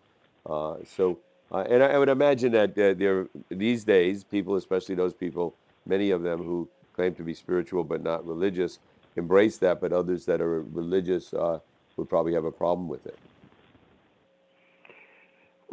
Uh, 0.47 0.77
so, 0.87 1.19
uh, 1.53 1.65
and 1.69 1.83
I, 1.83 1.89
I, 1.89 1.99
would 1.99 2.09
imagine 2.09 2.53
that 2.53 2.71
uh, 2.79 2.95
there 2.95 3.27
these 3.49 3.85
days, 3.85 4.25
people, 4.25 4.57
especially 4.57 4.95
those 4.95 5.15
people, 5.15 5.55
many 5.87 6.11
of 6.11 6.23
them 6.23 6.43
who 6.43 6.69
claim 6.95 7.15
to 7.15 7.23
be 7.23 7.35
spiritual 7.35 7.85
but 7.85 8.03
not 8.03 8.27
religious, 8.27 8.79
embrace 9.17 9.59
that. 9.59 9.81
But 9.81 9.93
others 9.93 10.27
that 10.27 10.41
are 10.41 10.63
religious 10.63 11.33
uh, 11.33 11.61
would 11.97 12.09
probably 12.09 12.35
have 12.35 12.45
a 12.45 12.53
problem 12.53 12.89
with 12.89 13.07
it. 13.07 13.19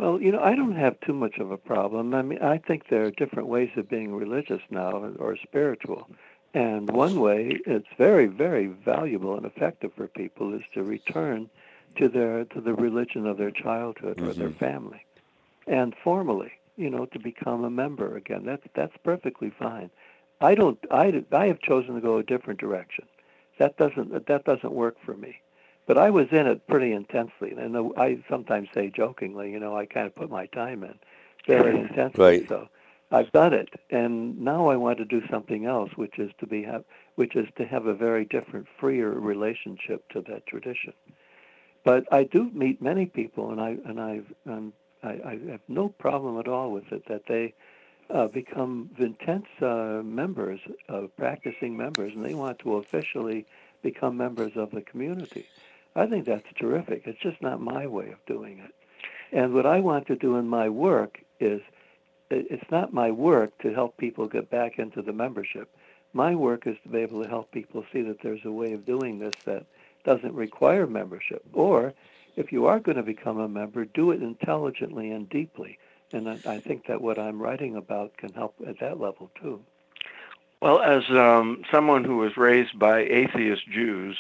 Well, 0.02 0.20
you 0.20 0.32
know, 0.32 0.42
I 0.42 0.56
don't 0.56 0.76
have 0.78 1.00
too 1.02 1.14
much 1.14 1.38
of 1.38 1.52
a 1.52 1.60
problem. 1.60 2.16
I 2.16 2.24
mean, 2.24 2.42
I 2.42 2.58
think 2.58 2.88
there 2.88 3.06
are 3.06 3.12
different 3.12 3.50
ways 3.50 3.70
of 3.78 3.88
being 3.88 4.16
religious 4.16 4.64
now 4.72 4.94
or 5.20 5.38
spiritual. 5.38 6.10
And 6.56 6.90
one 6.90 7.20
way 7.20 7.60
it's 7.68 7.86
very, 8.00 8.26
very 8.26 8.66
valuable 8.66 9.38
and 9.38 9.46
effective 9.46 9.92
for 9.96 10.08
people 10.08 10.56
is 10.56 10.64
to 10.74 10.82
return 10.82 11.52
to 11.98 12.10
their 12.10 12.46
to 12.46 12.62
the 12.62 12.74
religion 12.74 13.28
of 13.28 13.38
their 13.38 13.52
childhood 13.52 14.18
mm-hmm. 14.18 14.30
or 14.30 14.34
their 14.34 14.50
mm-hmm. 14.50 14.58
family. 14.58 15.06
And 15.68 15.94
formally, 16.04 16.54
you 16.78 16.90
know, 16.90 17.06
to 17.06 17.20
become 17.20 17.64
a 17.64 17.70
member 17.70 18.18
again. 18.18 18.44
That's 18.44 18.66
that's 18.74 18.98
perfectly 19.04 19.52
fine. 19.52 19.92
I 20.42 20.56
don't 20.56 20.80
I 20.90 21.24
I 21.32 21.46
have 21.46 21.62
chosen 21.62 21.94
to 21.94 22.02
go 22.02 22.18
a 22.18 22.24
different 22.24 22.60
direction. 22.60 23.06
That 23.60 23.78
doesn't 23.78 24.26
that 24.26 24.46
doesn't 24.46 24.74
work 24.74 24.98
for 25.06 25.14
me. 25.14 25.42
But 25.88 25.98
I 25.98 26.10
was 26.10 26.28
in 26.32 26.48
it 26.48 26.66
pretty 26.68 26.94
intensely, 26.94 27.52
and 27.52 27.94
I 27.98 28.24
sometimes 28.30 28.70
say 28.74 28.90
jokingly, 28.90 29.52
you 29.52 29.60
know, 29.60 29.76
I 29.76 29.86
kind 29.86 30.08
of 30.08 30.16
put 30.16 30.30
my 30.30 30.46
time 30.48 30.84
in 30.84 30.98
very 31.48 31.78
intensely. 31.78 32.24
Right. 32.24 32.48
So 32.48 32.70
I've 33.12 33.32
done 33.32 33.54
it, 33.54 33.70
and 33.90 34.40
now 34.40 34.70
I 34.70 34.78
want 34.78 35.00
to 35.00 35.06
do 35.06 35.22
something 35.30 35.66
else, 35.66 35.90
which 35.96 36.18
is 36.18 36.32
to 36.40 36.48
be 36.48 36.64
have, 36.64 36.86
which 37.16 37.36
is 37.36 37.48
to 37.58 37.66
have 37.66 37.88
a 37.88 37.94
very 37.94 38.26
different, 38.26 38.68
freer 38.80 39.12
relationship 39.12 40.08
to 40.10 40.22
that 40.30 40.46
tradition. 40.46 40.94
But 41.84 42.06
I 42.14 42.24
do 42.24 42.50
meet 42.54 42.82
many 42.82 43.08
people, 43.08 43.52
and 43.52 43.60
I 43.60 43.78
and 43.86 44.00
I've 44.00 44.34
um, 44.48 44.74
I, 45.04 45.10
I 45.10 45.40
have 45.50 45.62
no 45.68 45.90
problem 45.90 46.40
at 46.40 46.48
all 46.48 46.72
with 46.72 46.92
it 46.92 47.04
that 47.08 47.24
they 47.28 47.54
uh, 48.10 48.28
become 48.28 48.90
intense 48.98 49.48
uh, 49.62 50.02
members, 50.04 50.60
uh, 50.90 51.02
practicing 51.18 51.76
members, 51.76 52.14
and 52.16 52.24
they 52.24 52.34
want 52.34 52.60
to 52.60 52.76
officially 52.76 53.46
become 53.82 54.16
members 54.16 54.52
of 54.56 54.72
the 54.72 54.82
community. 54.82 55.46
I 55.96 56.06
think 56.06 56.26
that's 56.26 56.46
terrific. 56.58 57.04
It's 57.06 57.22
just 57.22 57.42
not 57.42 57.62
my 57.62 57.88
way 57.88 58.12
of 58.12 58.26
doing 58.26 58.60
it. 58.60 58.74
And 59.32 59.54
what 59.54 59.66
I 59.66 59.80
want 59.80 60.08
to 60.08 60.16
do 60.16 60.38
in 60.38 60.48
my 60.48 60.70
work 60.70 61.20
is 61.40 61.62
it's 62.30 62.72
not 62.72 62.94
my 62.94 63.12
work 63.12 63.58
to 63.60 63.74
help 63.74 63.98
people 63.98 64.28
get 64.28 64.50
back 64.50 64.80
into 64.80 65.02
the 65.02 65.14
membership. 65.14 65.70
My 66.14 66.36
work 66.36 66.68
is 66.68 66.78
to 66.84 66.90
be 66.90 67.00
able 67.00 67.24
to 67.24 67.30
help 67.30 67.52
people 67.52 67.86
see 67.92 68.02
that 68.04 68.22
there's 68.22 68.46
a 68.46 68.52
way 68.52 68.74
of 68.74 68.86
doing 68.86 69.20
this 69.20 69.34
that 69.46 69.66
doesn't 70.04 70.34
require 70.34 70.88
membership. 70.88 71.44
Or 71.54 71.94
if 72.36 72.52
you 72.52 72.66
are 72.66 72.80
going 72.80 72.98
to 72.98 73.04
become 73.04 73.40
a 73.40 73.48
member, 73.48 73.86
do 73.86 74.12
it 74.12 74.22
intelligently 74.22 75.12
and 75.12 75.30
deeply. 75.30 75.78
And 76.14 76.28
I 76.46 76.60
think 76.60 76.88
that 76.88 77.02
what 77.02 77.18
I'm 77.18 77.42
writing 77.42 77.76
about 77.78 78.18
can 78.18 78.34
help 78.34 78.56
at 78.68 78.80
that 78.80 79.00
level 79.00 79.32
too. 79.42 79.62
Well, 80.62 80.82
as 80.82 81.04
um, 81.10 81.64
someone 81.72 82.04
who 82.04 82.18
was 82.18 82.38
raised 82.38 82.78
by 82.78 83.00
atheist 83.00 83.68
Jews, 83.70 84.18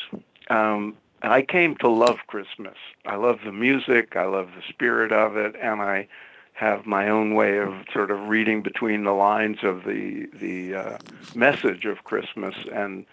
um, 0.49 0.97
I 1.23 1.41
came 1.41 1.75
to 1.77 1.87
love 1.87 2.19
Christmas. 2.27 2.77
I 3.05 3.15
love 3.15 3.39
the 3.45 3.51
music, 3.51 4.15
I 4.15 4.25
love 4.25 4.49
the 4.55 4.63
spirit 4.67 5.11
of 5.11 5.37
it, 5.37 5.55
and 5.61 5.81
I 5.81 6.07
have 6.53 6.85
my 6.85 7.09
own 7.09 7.33
way 7.33 7.57
of 7.57 7.73
sort 7.91 8.11
of 8.11 8.27
reading 8.27 8.61
between 8.61 9.03
the 9.03 9.13
lines 9.13 9.59
of 9.63 9.83
the 9.83 10.27
the 10.33 10.75
uh, 10.75 10.97
message 11.35 11.85
of 11.85 12.03
Christmas, 12.03 12.55
and 12.73 13.05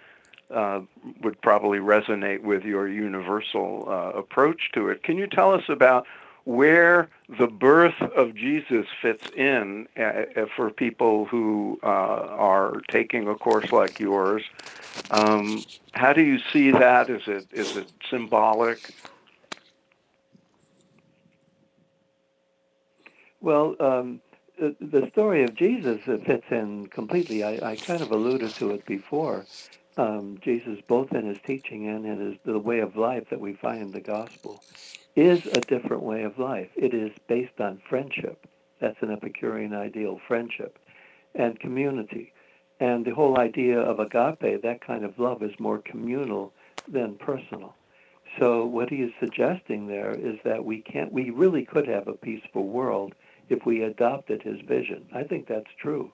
uh, 0.50 0.80
would 1.22 1.40
probably 1.40 1.78
resonate 1.78 2.42
with 2.42 2.64
your 2.64 2.88
universal 2.88 3.86
uh, 3.88 4.18
approach 4.18 4.70
to 4.72 4.88
it. 4.88 5.02
Can 5.02 5.16
you 5.16 5.26
tell 5.26 5.52
us 5.52 5.64
about 5.68 6.06
where 6.48 7.10
the 7.38 7.46
birth 7.46 8.00
of 8.16 8.34
Jesus 8.34 8.86
fits 9.02 9.28
in 9.36 9.86
uh, 9.98 10.02
uh, 10.02 10.46
for 10.56 10.70
people 10.70 11.26
who 11.26 11.78
uh, 11.82 11.86
are 11.86 12.80
taking 12.90 13.28
a 13.28 13.34
course 13.34 13.70
like 13.70 14.00
yours. 14.00 14.42
Um, 15.10 15.62
how 15.92 16.14
do 16.14 16.22
you 16.22 16.38
see 16.50 16.70
that? 16.70 17.10
Is 17.10 17.20
it 17.26 17.48
is 17.52 17.76
it 17.76 17.92
symbolic? 18.08 18.94
Well, 23.42 23.76
um, 23.78 24.22
the, 24.58 25.06
story 25.12 25.44
of 25.44 25.54
Jesus 25.54 26.00
fits 26.02 26.46
in 26.50 26.86
completely. 26.86 27.44
I, 27.44 27.72
I, 27.72 27.76
kind 27.76 28.00
of 28.00 28.10
alluded 28.10 28.54
to 28.54 28.70
it 28.70 28.86
before. 28.86 29.44
Um, 29.98 30.38
Jesus, 30.42 30.78
both 30.88 31.12
in 31.12 31.26
his 31.26 31.38
teaching 31.46 31.88
and 31.88 32.06
in 32.06 32.18
his, 32.18 32.38
the 32.44 32.58
way 32.58 32.80
of 32.80 32.96
life 32.96 33.28
that 33.28 33.40
we 33.40 33.52
find 33.52 33.82
in 33.82 33.92
the 33.92 34.00
gospel, 34.00 34.62
is 35.18 35.44
a 35.46 35.60
different 35.60 36.02
way 36.02 36.22
of 36.22 36.38
life. 36.38 36.68
It 36.76 36.94
is 36.94 37.10
based 37.26 37.60
on 37.60 37.82
friendship. 37.88 38.46
That's 38.80 39.02
an 39.02 39.10
Epicurean 39.10 39.74
ideal, 39.74 40.20
friendship, 40.28 40.78
and 41.34 41.58
community. 41.58 42.32
And 42.78 43.04
the 43.04 43.14
whole 43.14 43.40
idea 43.40 43.80
of 43.80 43.98
agape, 43.98 44.62
that 44.62 44.80
kind 44.80 45.04
of 45.04 45.18
love, 45.18 45.42
is 45.42 45.58
more 45.58 45.78
communal 45.78 46.52
than 46.86 47.16
personal. 47.16 47.74
So 48.38 48.64
what 48.64 48.90
he 48.90 49.02
is 49.02 49.12
suggesting 49.18 49.88
there 49.88 50.12
is 50.12 50.36
that 50.44 50.64
we 50.64 50.82
can't, 50.82 51.12
we 51.12 51.30
really 51.30 51.64
could 51.64 51.88
have 51.88 52.06
a 52.06 52.12
peaceful 52.12 52.68
world 52.68 53.14
if 53.48 53.66
we 53.66 53.82
adopted 53.82 54.42
his 54.42 54.60
vision. 54.60 55.04
I 55.12 55.24
think 55.24 55.48
that's 55.48 55.74
true. 55.82 56.12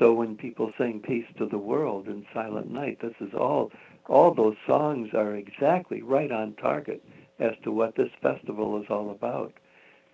So 0.00 0.12
when 0.14 0.36
people 0.36 0.72
sing 0.76 1.00
peace 1.00 1.26
to 1.38 1.46
the 1.46 1.58
world 1.58 2.08
in 2.08 2.26
Silent 2.34 2.72
Night, 2.72 2.98
this 3.00 3.14
is 3.20 3.34
all, 3.34 3.70
all 4.06 4.34
those 4.34 4.56
songs 4.66 5.10
are 5.14 5.36
exactly 5.36 6.02
right 6.02 6.32
on 6.32 6.54
target 6.54 7.04
as 7.42 7.56
to 7.64 7.72
what 7.72 7.96
this 7.96 8.10
festival 8.22 8.80
is 8.80 8.86
all 8.88 9.10
about. 9.10 9.52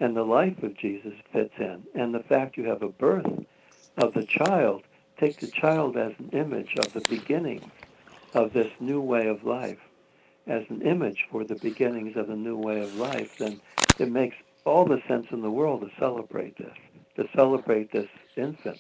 And 0.01 0.17
the 0.17 0.25
life 0.25 0.63
of 0.63 0.77
Jesus 0.77 1.13
fits 1.33 1.55
in. 1.59 1.83
And 1.95 2.15
the 2.15 2.23
fact 2.23 2.57
you 2.57 2.65
have 2.65 2.83
a 2.83 2.89
birth 2.89 3.45
of 3.99 4.15
the 4.15 4.25
child, 4.25 4.85
take 5.19 5.39
the 5.39 5.49
child 5.49 5.97
as 5.97 6.13
an 6.19 6.31
image 6.33 6.75
of 6.79 6.93
the 6.93 7.05
beginning 7.09 7.71
of 8.33 8.53
this 8.53 8.71
new 8.81 9.01
way 9.01 9.27
of 9.27 9.45
life, 9.45 9.79
as 10.47 10.65
an 10.71 10.83
image 10.83 11.27
for 11.31 11.45
the 11.45 11.57
beginnings 11.57 12.17
of 12.17 12.29
the 12.29 12.37
new 12.37 12.57
way 12.57 12.81
of 12.81 12.95
life, 12.95 13.37
then 13.37 13.61
it 13.99 14.11
makes 14.11 14.37
all 14.65 14.87
the 14.87 15.03
sense 15.07 15.27
in 15.31 15.43
the 15.43 15.51
world 15.51 15.83
to 15.83 15.91
celebrate 15.99 16.57
this, 16.57 16.77
to 17.17 17.29
celebrate 17.35 17.93
this 17.93 18.09
infant, 18.37 18.79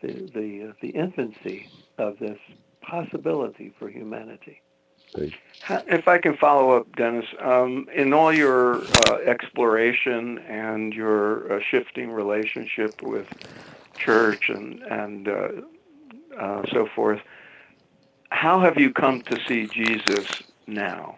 the, 0.00 0.30
the, 0.34 0.68
uh, 0.68 0.72
the 0.80 0.90
infancy 0.90 1.68
of 1.98 2.18
this 2.18 2.38
possibility 2.80 3.74
for 3.78 3.88
humanity. 3.88 4.60
If 5.68 6.08
I 6.08 6.18
can 6.18 6.36
follow 6.36 6.76
up, 6.76 6.94
Dennis, 6.96 7.26
um, 7.40 7.88
in 7.94 8.12
all 8.12 8.32
your 8.32 8.82
uh, 9.08 9.18
exploration 9.24 10.38
and 10.40 10.92
your 10.92 11.52
uh, 11.52 11.60
shifting 11.62 12.10
relationship 12.10 13.00
with 13.00 13.28
church 13.96 14.48
and 14.48 14.82
and 14.82 15.28
uh, 15.28 15.48
uh 16.38 16.62
so 16.70 16.86
forth, 16.86 17.20
how 18.30 18.60
have 18.60 18.78
you 18.78 18.92
come 18.92 19.22
to 19.22 19.38
see 19.46 19.66
Jesus 19.66 20.42
now? 20.66 21.16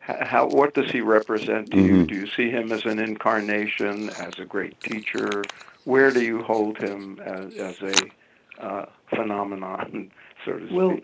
How, 0.00 0.48
what 0.48 0.74
does 0.74 0.90
he 0.90 1.00
represent 1.02 1.70
to 1.70 1.76
mm-hmm. 1.76 1.94
you? 2.00 2.06
Do 2.06 2.14
you 2.16 2.26
see 2.26 2.50
him 2.50 2.72
as 2.72 2.84
an 2.84 2.98
incarnation, 2.98 4.10
as 4.10 4.38
a 4.38 4.44
great 4.44 4.80
teacher? 4.80 5.44
Where 5.84 6.10
do 6.10 6.22
you 6.22 6.42
hold 6.42 6.78
him 6.78 7.20
as, 7.20 7.54
as 7.54 7.82
a 7.82 8.64
uh, 8.64 8.86
phenomenon 9.10 10.10
so 10.44 10.58
to 10.58 10.74
well, 10.74 10.96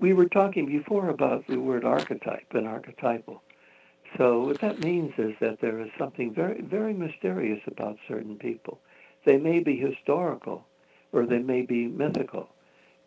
we 0.00 0.12
were 0.12 0.28
talking 0.28 0.66
before 0.66 1.08
about 1.08 1.46
the 1.46 1.56
word 1.58 1.84
archetype 1.84 2.46
and 2.52 2.66
archetypal. 2.66 3.42
So 4.16 4.40
what 4.46 4.60
that 4.60 4.80
means 4.80 5.12
is 5.18 5.34
that 5.40 5.60
there 5.60 5.80
is 5.80 5.90
something 5.98 6.32
very, 6.32 6.62
very 6.62 6.94
mysterious 6.94 7.60
about 7.66 7.98
certain 8.06 8.36
people. 8.36 8.78
They 9.24 9.36
may 9.36 9.60
be 9.60 9.76
historical, 9.76 10.64
or 11.12 11.26
they 11.26 11.40
may 11.40 11.62
be 11.62 11.86
mythical, 11.86 12.48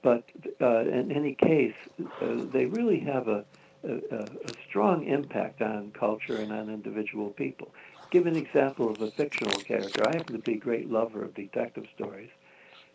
but 0.04 0.24
uh, 0.60 0.82
in 0.82 1.12
any 1.12 1.34
case, 1.34 1.76
uh, 2.22 2.36
they 2.52 2.66
really 2.66 3.00
have 3.00 3.28
a, 3.28 3.46
a, 3.84 3.94
a, 4.16 4.28
strong 4.68 5.06
impact 5.06 5.62
on 5.62 5.92
culture 5.92 6.38
and 6.38 6.52
on 6.52 6.70
individual 6.70 7.30
people. 7.30 7.74
give 8.12 8.28
an 8.28 8.36
example 8.36 8.90
of 8.90 9.02
a 9.02 9.10
fictional 9.12 9.60
character. 9.62 10.08
I 10.08 10.18
happen 10.18 10.36
to 10.36 10.42
be 10.42 10.54
a 10.54 10.58
great 10.58 10.92
lover 10.92 11.24
of 11.24 11.34
detective 11.34 11.86
stories. 11.96 12.30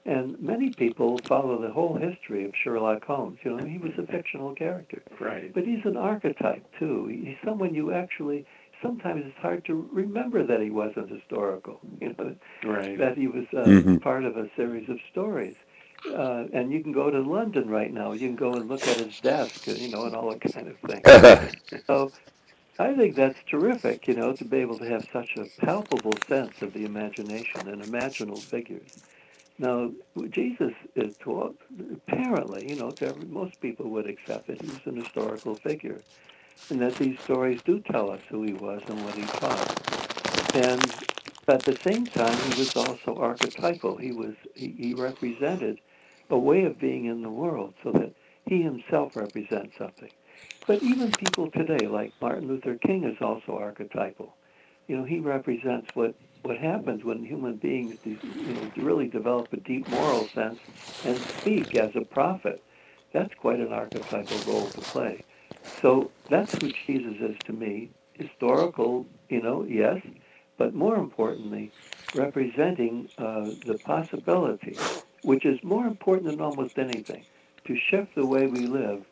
And 0.07 0.41
many 0.41 0.71
people 0.71 1.21
follow 1.29 1.61
the 1.61 1.73
whole 1.73 1.97
history 1.97 2.45
of 2.45 2.53
Sherlock 2.63 3.05
Holmes. 3.05 3.39
You 3.45 3.51
know, 3.57 3.65
he 3.65 3.79
was 3.79 3.93
a 3.99 4.07
fictional 4.07 4.55
character. 4.55 5.03
Right. 5.21 5.53
But 5.53 5.65
he's 5.65 5.85
an 5.85 5.97
archetype, 5.97 6.65
too. 6.79 7.07
He's 7.09 7.37
someone 7.45 7.75
you 7.75 7.93
actually, 7.93 8.47
sometimes 8.83 9.25
it's 9.27 9.37
hard 9.39 9.65
to 9.67 9.89
remember 9.93 10.47
that 10.47 10.61
he 10.61 10.71
wasn't 10.71 11.11
historical, 11.11 11.81
you 12.01 12.15
know, 12.19 12.35
Right. 12.65 12.99
that 12.99 13.17
he 13.17 13.27
was 13.27 13.45
uh, 13.53 13.67
Mhm. 13.69 14.01
part 14.03 14.25
of 14.25 14.37
a 14.37 14.49
series 14.57 14.89
of 14.89 14.99
stories. 15.11 15.57
Uh, 16.09 16.45
and 16.53 16.73
you 16.73 16.83
can 16.83 16.93
go 16.93 17.11
to 17.11 17.21
London 17.21 17.69
right 17.69 17.93
now. 17.93 18.13
You 18.13 18.21
can 18.29 18.37
go 18.37 18.55
and 18.55 18.69
look 18.69 18.87
at 18.87 18.97
his 18.97 19.13
desk, 19.23 19.67
you 19.67 19.89
know, 19.89 20.05
and 20.05 20.15
all 20.15 20.31
that 20.31 20.53
kind 20.53 20.69
of 20.69 20.79
thing. 20.81 21.03
So 21.89 22.13
I 22.79 22.95
think 22.95 23.17
that's 23.17 23.39
terrific, 23.51 24.07
you 24.09 24.15
know, 24.15 24.33
to 24.35 24.45
be 24.45 24.59
able 24.59 24.79
to 24.79 24.85
have 24.89 25.05
such 25.13 25.37
a 25.37 25.47
palpable 25.65 26.19
sense 26.29 26.55
of 26.63 26.73
the 26.73 26.85
imagination 26.85 27.69
and 27.69 27.83
imaginal 27.83 28.43
figures. 28.51 28.89
Now, 29.59 29.91
Jesus 30.31 30.73
is 30.97 31.15
taught, 31.21 31.57
apparently, 31.93 32.69
you 32.69 32.77
know, 32.77 32.95
most 33.29 33.59
people 33.61 33.89
would 33.91 34.09
accept 34.09 34.49
that 34.49 34.61
he 34.61 34.69
was 34.69 34.81
an 34.85 34.97
historical 34.97 35.57
figure, 35.57 36.03
and 36.71 36.81
that 36.83 36.97
these 36.97 37.19
stories 37.25 37.61
do 37.65 37.81
tell 37.81 38.11
us 38.11 38.21
who 38.29 38.43
he 38.43 38.53
was 38.53 38.83
and 38.89 39.05
what 39.05 39.15
he 39.15 39.23
taught. 39.25 39.77
And 40.55 40.93
at 41.49 41.65
the 41.65 41.79
same 41.85 42.07
time, 42.09 42.37
he 42.53 42.63
was 42.65 42.71
also 42.77 43.17
archetypal. 43.21 43.97
He 43.97 44.13
was 44.13 44.35
he, 44.55 44.75
he 44.79 44.95
represented 44.95 45.81
a 46.31 46.39
way 46.39 46.65
of 46.65 46.79
being 46.79 47.07
in 47.07 47.23
the 47.23 47.31
world, 47.31 47.75
so 47.83 47.93
that 47.93 48.13
he 48.47 48.63
himself 48.63 49.13
represents 49.15 49.77
something. 49.79 50.11
But 50.67 50.83
even 50.83 51.13
people 51.13 51.51
today, 51.51 51.87
like 51.87 52.13
Martin 52.21 52.49
Luther 52.49 52.77
King, 52.77 53.05
is 53.05 53.17
also 53.21 53.59
archetypal. 53.59 54.37
You 54.89 54.99
know, 54.99 55.05
he 55.05 55.21
represents 55.21 55.89
what 55.95 56.15
what 56.47 56.59
happens 56.59 57.03
when 57.03 57.25
human 57.25 57.57
beings, 57.57 57.99
you 58.05 58.19
know, 58.23 58.71
really 58.77 59.09
develop 59.09 59.53
a 59.53 59.57
deep 59.57 59.89
moral 59.89 60.29
sense 60.29 60.61
and 61.05 61.19
speak 61.19 61.75
as 61.75 61.91
a 61.97 62.03
prophet. 62.03 62.63
That's 63.13 63.35
quite 63.35 63.59
an 63.59 63.73
archetypal 63.73 64.53
role 64.53 64.69
to 64.69 64.81
play. 64.81 65.25
So 65.83 66.11
that's 66.31 66.55
who 66.55 66.71
Jesus 66.87 67.17
is 67.21 67.37
to 67.47 67.53
me. 67.53 67.91
Historical, 68.15 69.07
you 69.29 69.43
know, 69.43 69.65
yes, 69.65 70.01
but 70.57 70.73
more 70.73 70.97
importantly, 70.97 71.73
representing 72.15 73.09
uh, 73.19 73.51
the 73.65 73.79
possibility, 73.85 74.77
which 75.23 75.45
is 75.45 75.59
more 75.65 75.87
important 75.87 76.31
than 76.31 76.41
almost 76.41 76.79
anything, 76.79 77.25
to 77.65 77.77
shift 77.77 78.15
the 78.15 78.25
way 78.25 78.47
we 78.47 78.67
live 78.67 79.05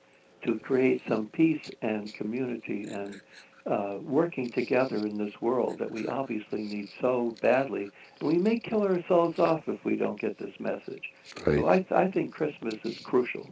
to 0.44 0.58
create 0.60 1.02
some 1.08 1.26
peace 1.26 1.70
and 1.82 2.14
community 2.14 2.84
and 2.84 3.20
uh, 3.66 3.96
working 4.02 4.50
together 4.50 4.96
in 4.96 5.16
this 5.16 5.40
world 5.40 5.78
that 5.78 5.90
we 5.90 6.06
obviously 6.06 6.62
need 6.62 6.88
so 7.00 7.34
badly. 7.40 7.90
And 8.20 8.28
we 8.28 8.36
may 8.36 8.58
kill 8.58 8.82
ourselves 8.82 9.38
off 9.38 9.66
if 9.68 9.82
we 9.84 9.96
don't 9.96 10.20
get 10.20 10.38
this 10.38 10.58
message. 10.60 11.12
Right. 11.46 11.58
So 11.58 11.68
I, 11.68 12.02
I 12.02 12.10
think 12.10 12.32
Christmas 12.32 12.74
is 12.84 12.98
crucial. 12.98 13.48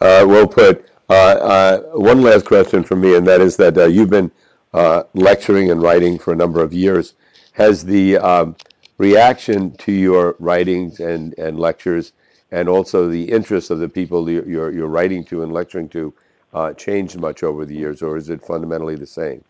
Uh, 0.00 0.24
well 0.26 0.46
put. 0.46 0.88
Uh, 1.08 1.12
uh, 1.12 1.80
one 1.94 2.22
last 2.22 2.46
question 2.46 2.84
from 2.84 3.00
me, 3.00 3.16
and 3.16 3.26
that 3.26 3.40
is 3.40 3.56
that 3.56 3.76
uh, 3.76 3.86
you've 3.86 4.10
been 4.10 4.30
uh, 4.72 5.02
lecturing 5.14 5.70
and 5.70 5.82
writing 5.82 6.18
for 6.18 6.32
a 6.32 6.36
number 6.36 6.62
of 6.62 6.72
years. 6.72 7.14
Has 7.54 7.84
the 7.84 8.16
um, 8.18 8.56
reaction 8.98 9.72
to 9.78 9.92
your 9.92 10.36
writings 10.38 11.00
and, 11.00 11.36
and 11.38 11.58
lectures, 11.58 12.12
and 12.50 12.68
also 12.68 13.08
the 13.08 13.24
interest 13.24 13.70
of 13.70 13.78
the 13.78 13.88
people 13.88 14.30
you're, 14.30 14.70
you're 14.70 14.86
writing 14.86 15.24
to 15.24 15.42
and 15.42 15.52
lecturing 15.52 15.88
to, 15.90 16.14
uh, 16.52 16.72
changed 16.74 17.18
much 17.18 17.42
over 17.42 17.64
the 17.64 17.74
years, 17.74 18.02
or 18.02 18.16
is 18.16 18.28
it 18.30 18.42
fundamentally 18.42 18.96
the 18.96 19.06
same? 19.06 19.44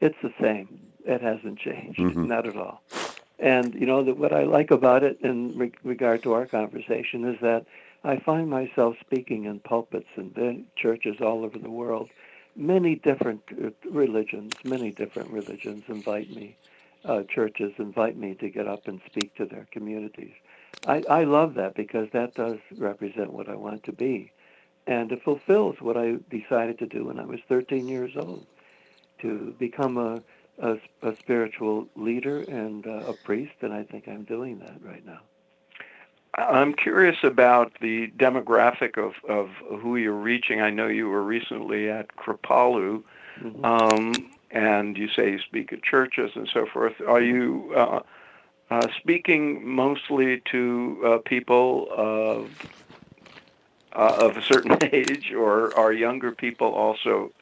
It's 0.00 0.16
the 0.22 0.32
same. 0.40 0.80
It 1.04 1.20
hasn't 1.20 1.58
changed, 1.58 1.98
Mhm. 2.00 2.26
not 2.26 2.46
at 2.46 2.56
all. 2.56 2.82
And 3.38 3.74
you 3.74 3.86
know 3.86 4.04
that 4.04 4.18
what 4.18 4.32
I 4.32 4.44
like 4.44 4.70
about 4.70 5.02
it 5.02 5.18
in 5.22 5.56
re- 5.56 5.72
regard 5.82 6.22
to 6.24 6.34
our 6.34 6.46
conversation 6.46 7.24
is 7.24 7.40
that 7.40 7.64
I 8.04 8.16
find 8.18 8.48
myself 8.48 8.96
speaking 9.00 9.44
in 9.44 9.60
pulpits 9.60 10.08
and 10.16 10.36
in 10.36 10.66
churches 10.76 11.20
all 11.20 11.44
over 11.44 11.58
the 11.58 11.70
world. 11.70 12.10
Many 12.56 12.96
different 12.96 13.40
uh, 13.52 13.70
religions, 13.90 14.56
many 14.64 14.90
different 14.90 15.30
religions 15.30 15.84
invite 15.88 16.30
me. 16.34 16.56
Uh, 17.04 17.22
churches 17.34 17.72
invite 17.78 18.16
me 18.16 18.34
to 18.34 18.50
get 18.50 18.66
up 18.68 18.86
and 18.88 19.00
speak 19.06 19.34
to 19.36 19.46
their 19.46 19.66
communities. 19.70 20.32
I, 20.86 21.02
I 21.08 21.24
love 21.24 21.54
that 21.54 21.74
because 21.74 22.08
that 22.12 22.34
does 22.34 22.58
represent 22.76 23.32
what 23.32 23.48
I 23.48 23.54
want 23.54 23.84
to 23.84 23.92
be. 23.92 24.32
And 24.86 25.12
it 25.12 25.22
fulfills 25.22 25.76
what 25.80 25.96
I 25.96 26.16
decided 26.30 26.78
to 26.78 26.86
do 26.86 27.06
when 27.06 27.18
I 27.18 27.24
was 27.24 27.38
13 27.48 27.88
years 27.88 28.12
old 28.16 28.46
to 29.20 29.54
become 29.58 29.96
a, 29.98 30.20
a, 30.58 30.76
a 31.02 31.16
spiritual 31.22 31.86
leader 31.96 32.42
and 32.42 32.86
uh, 32.86 33.06
a 33.06 33.12
priest, 33.12 33.52
and 33.60 33.72
I 33.72 33.84
think 33.84 34.08
I'm 34.08 34.24
doing 34.24 34.58
that 34.60 34.82
right 34.82 35.04
now. 35.04 35.20
I'm 36.34 36.74
curious 36.74 37.16
about 37.22 37.72
the 37.80 38.08
demographic 38.16 38.96
of, 38.96 39.12
of 39.28 39.50
who 39.80 39.96
you're 39.96 40.12
reaching. 40.14 40.60
I 40.60 40.70
know 40.70 40.86
you 40.86 41.08
were 41.08 41.22
recently 41.22 41.90
at 41.90 42.16
Kripalu, 42.16 43.02
Mhm. 43.42 43.64
um, 43.64 44.30
and 44.50 44.96
you 44.96 45.08
say 45.08 45.30
you 45.32 45.38
speak 45.40 45.72
at 45.72 45.82
churches 45.82 46.32
and 46.34 46.48
so 46.52 46.66
forth. 46.66 46.94
Are 47.06 47.20
you 47.20 47.72
uh, 47.76 48.00
uh, 48.70 48.88
speaking 48.98 49.66
mostly 49.66 50.40
to 50.52 51.02
uh, 51.04 51.18
people 51.18 51.88
of 51.90 52.50
uh, 53.94 54.16
of 54.20 54.36
a 54.36 54.42
certain 54.42 54.76
age, 54.92 55.32
or 55.32 55.76
are 55.76 55.92
younger 55.92 56.32
people 56.32 56.68
also 56.68 57.32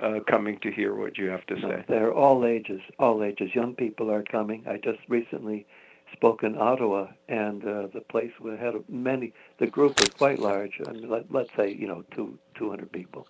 uh, 0.00 0.20
coming 0.26 0.58
to 0.60 0.70
hear 0.70 0.94
what 0.94 1.18
you 1.18 1.28
have 1.28 1.44
to 1.46 1.56
No, 1.56 1.68
say? 1.68 1.84
they're 1.88 2.12
all 2.12 2.44
ages, 2.44 2.80
all 2.98 3.22
ages. 3.22 3.54
Young 3.54 3.74
people 3.74 4.10
are 4.10 4.22
coming. 4.22 4.64
I 4.68 4.76
just 4.78 5.00
recently 5.08 5.66
spoke 6.12 6.42
in 6.42 6.58
Ottawa, 6.58 7.08
and 7.28 7.64
uh, 7.64 7.86
the 7.92 8.00
place 8.02 8.32
we 8.40 8.50
had 8.56 8.74
many. 8.88 9.32
The 9.58 9.66
group 9.66 9.98
was 10.00 10.10
quite 10.10 10.38
large. 10.38 10.80
I 10.86 10.92
mean, 10.92 11.08
let, 11.08 11.30
let's 11.32 11.50
say 11.56 11.72
you 11.72 11.86
know 11.86 12.04
two 12.14 12.38
200 12.54 12.92
people. 12.92 13.26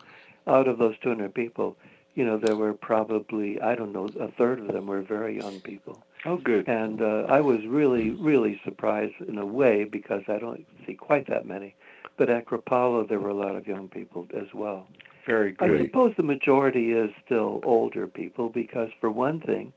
Out 0.47 0.67
of 0.67 0.79
those 0.79 0.97
200 1.03 1.33
people, 1.33 1.77
you 2.15 2.25
know 2.25 2.37
there 2.39 2.57
were 2.57 2.75
probably 2.75 3.61
I 3.61 3.75
don't 3.77 3.93
know 3.93 4.09
a 4.19 4.29
third 4.33 4.59
of 4.59 4.69
them 4.69 4.87
were 4.87 5.01
very 5.03 5.37
young 5.37 5.61
people. 5.61 6.03
Oh, 6.25 6.37
good. 6.37 6.69
And 6.69 7.03
uh, 7.03 7.27
I 7.29 7.41
was 7.41 7.65
really, 7.67 8.11
really 8.11 8.61
surprised 8.65 9.15
in 9.27 9.39
a 9.39 9.47
way 9.47 9.83
because 9.85 10.23
I 10.29 10.39
don't 10.39 10.65
see 10.87 10.95
quite 10.95 11.27
that 11.29 11.47
many. 11.47 11.75
But 12.17 12.31
at 12.31 12.47
Kripalu, 12.47 13.09
there 13.09 13.19
were 13.19 13.31
a 13.31 13.35
lot 13.35 13.57
of 13.57 13.67
young 13.67 13.89
people 13.89 14.27
as 14.35 14.53
well. 14.55 14.87
Very 15.27 15.53
good. 15.53 15.81
I 15.81 15.85
suppose 15.85 16.15
the 16.17 16.23
majority 16.23 16.93
is 16.93 17.11
still 17.25 17.61
older 17.65 18.07
people 18.07 18.49
because, 18.49 18.91
for 19.01 19.11
one 19.11 19.41
thing, 19.41 19.73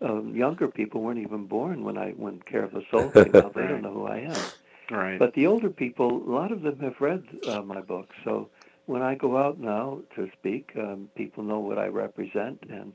um, 0.00 0.34
younger 0.34 0.68
people 0.68 1.02
weren't 1.02 1.20
even 1.20 1.46
born 1.46 1.84
when 1.84 1.96
I 1.96 2.10
when 2.10 2.40
Care 2.40 2.64
of 2.64 2.72
the 2.72 2.82
Soul 2.90 3.10
came 3.10 3.34
out. 3.34 3.54
They 3.54 3.66
don't 3.66 3.82
know 3.86 3.94
who 3.94 4.06
I 4.06 4.18
am. 4.18 4.50
Right. 4.90 5.18
But 5.18 5.34
the 5.34 5.46
older 5.46 5.70
people, 5.70 6.16
a 6.16 6.30
lot 6.30 6.52
of 6.52 6.62
them 6.62 6.78
have 6.80 7.00
read 7.00 7.22
uh, 7.46 7.62
my 7.62 7.80
book. 7.80 8.08
So 8.24 8.48
when 8.86 9.02
I 9.02 9.14
go 9.14 9.36
out 9.36 9.60
now 9.60 10.00
to 10.16 10.30
speak, 10.38 10.72
um, 10.78 11.08
people 11.14 11.44
know 11.44 11.58
what 11.58 11.78
I 11.78 11.86
represent, 11.88 12.58
and 12.70 12.92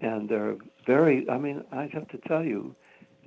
and 0.00 0.28
they're 0.28 0.56
very. 0.86 1.28
I 1.28 1.38
mean, 1.38 1.64
I 1.72 1.88
have 1.92 2.08
to 2.08 2.18
tell 2.28 2.44
you, 2.44 2.74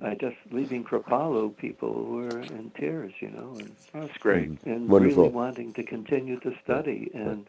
I 0.02 0.14
just 0.14 0.36
leaving 0.50 0.84
Kripalu, 0.84 1.56
people 1.56 1.92
were 2.04 2.40
in 2.40 2.70
tears, 2.78 3.12
you 3.20 3.30
know, 3.30 3.54
and 3.58 3.74
That's 3.92 4.16
great. 4.18 4.58
and 4.64 4.88
Wonderful. 4.88 5.24
really 5.24 5.34
wanting 5.34 5.72
to 5.74 5.82
continue 5.82 6.40
to 6.40 6.54
study. 6.64 7.10
And 7.14 7.46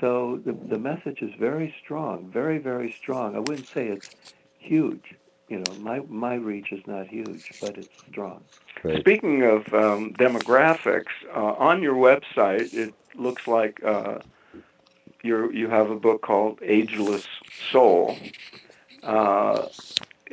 so 0.00 0.40
the, 0.44 0.52
the 0.52 0.78
message 0.78 1.22
is 1.22 1.32
very 1.38 1.74
strong, 1.82 2.30
very, 2.30 2.58
very 2.58 2.92
strong. 2.92 3.34
I 3.36 3.38
wouldn't 3.40 3.66
say 3.68 3.88
it's 3.88 4.10
huge. 4.58 5.14
You 5.48 5.60
know, 5.60 5.74
my, 5.80 6.00
my 6.08 6.34
reach 6.34 6.72
is 6.72 6.86
not 6.86 7.06
huge, 7.08 7.58
but 7.60 7.78
it's 7.78 7.88
strong. 8.10 8.42
Right. 8.84 9.00
Speaking 9.00 9.44
of 9.44 9.72
um, 9.72 10.12
demographics, 10.14 11.06
uh, 11.34 11.54
on 11.58 11.82
your 11.82 11.94
website, 11.94 12.74
it 12.74 12.92
looks 13.14 13.46
like 13.46 13.82
uh, 13.82 14.18
you 15.22 15.50
you 15.50 15.68
have 15.68 15.90
a 15.90 15.96
book 15.96 16.20
called 16.22 16.58
Ageless 16.62 17.26
Soul. 17.72 18.16
Uh, 19.02 19.66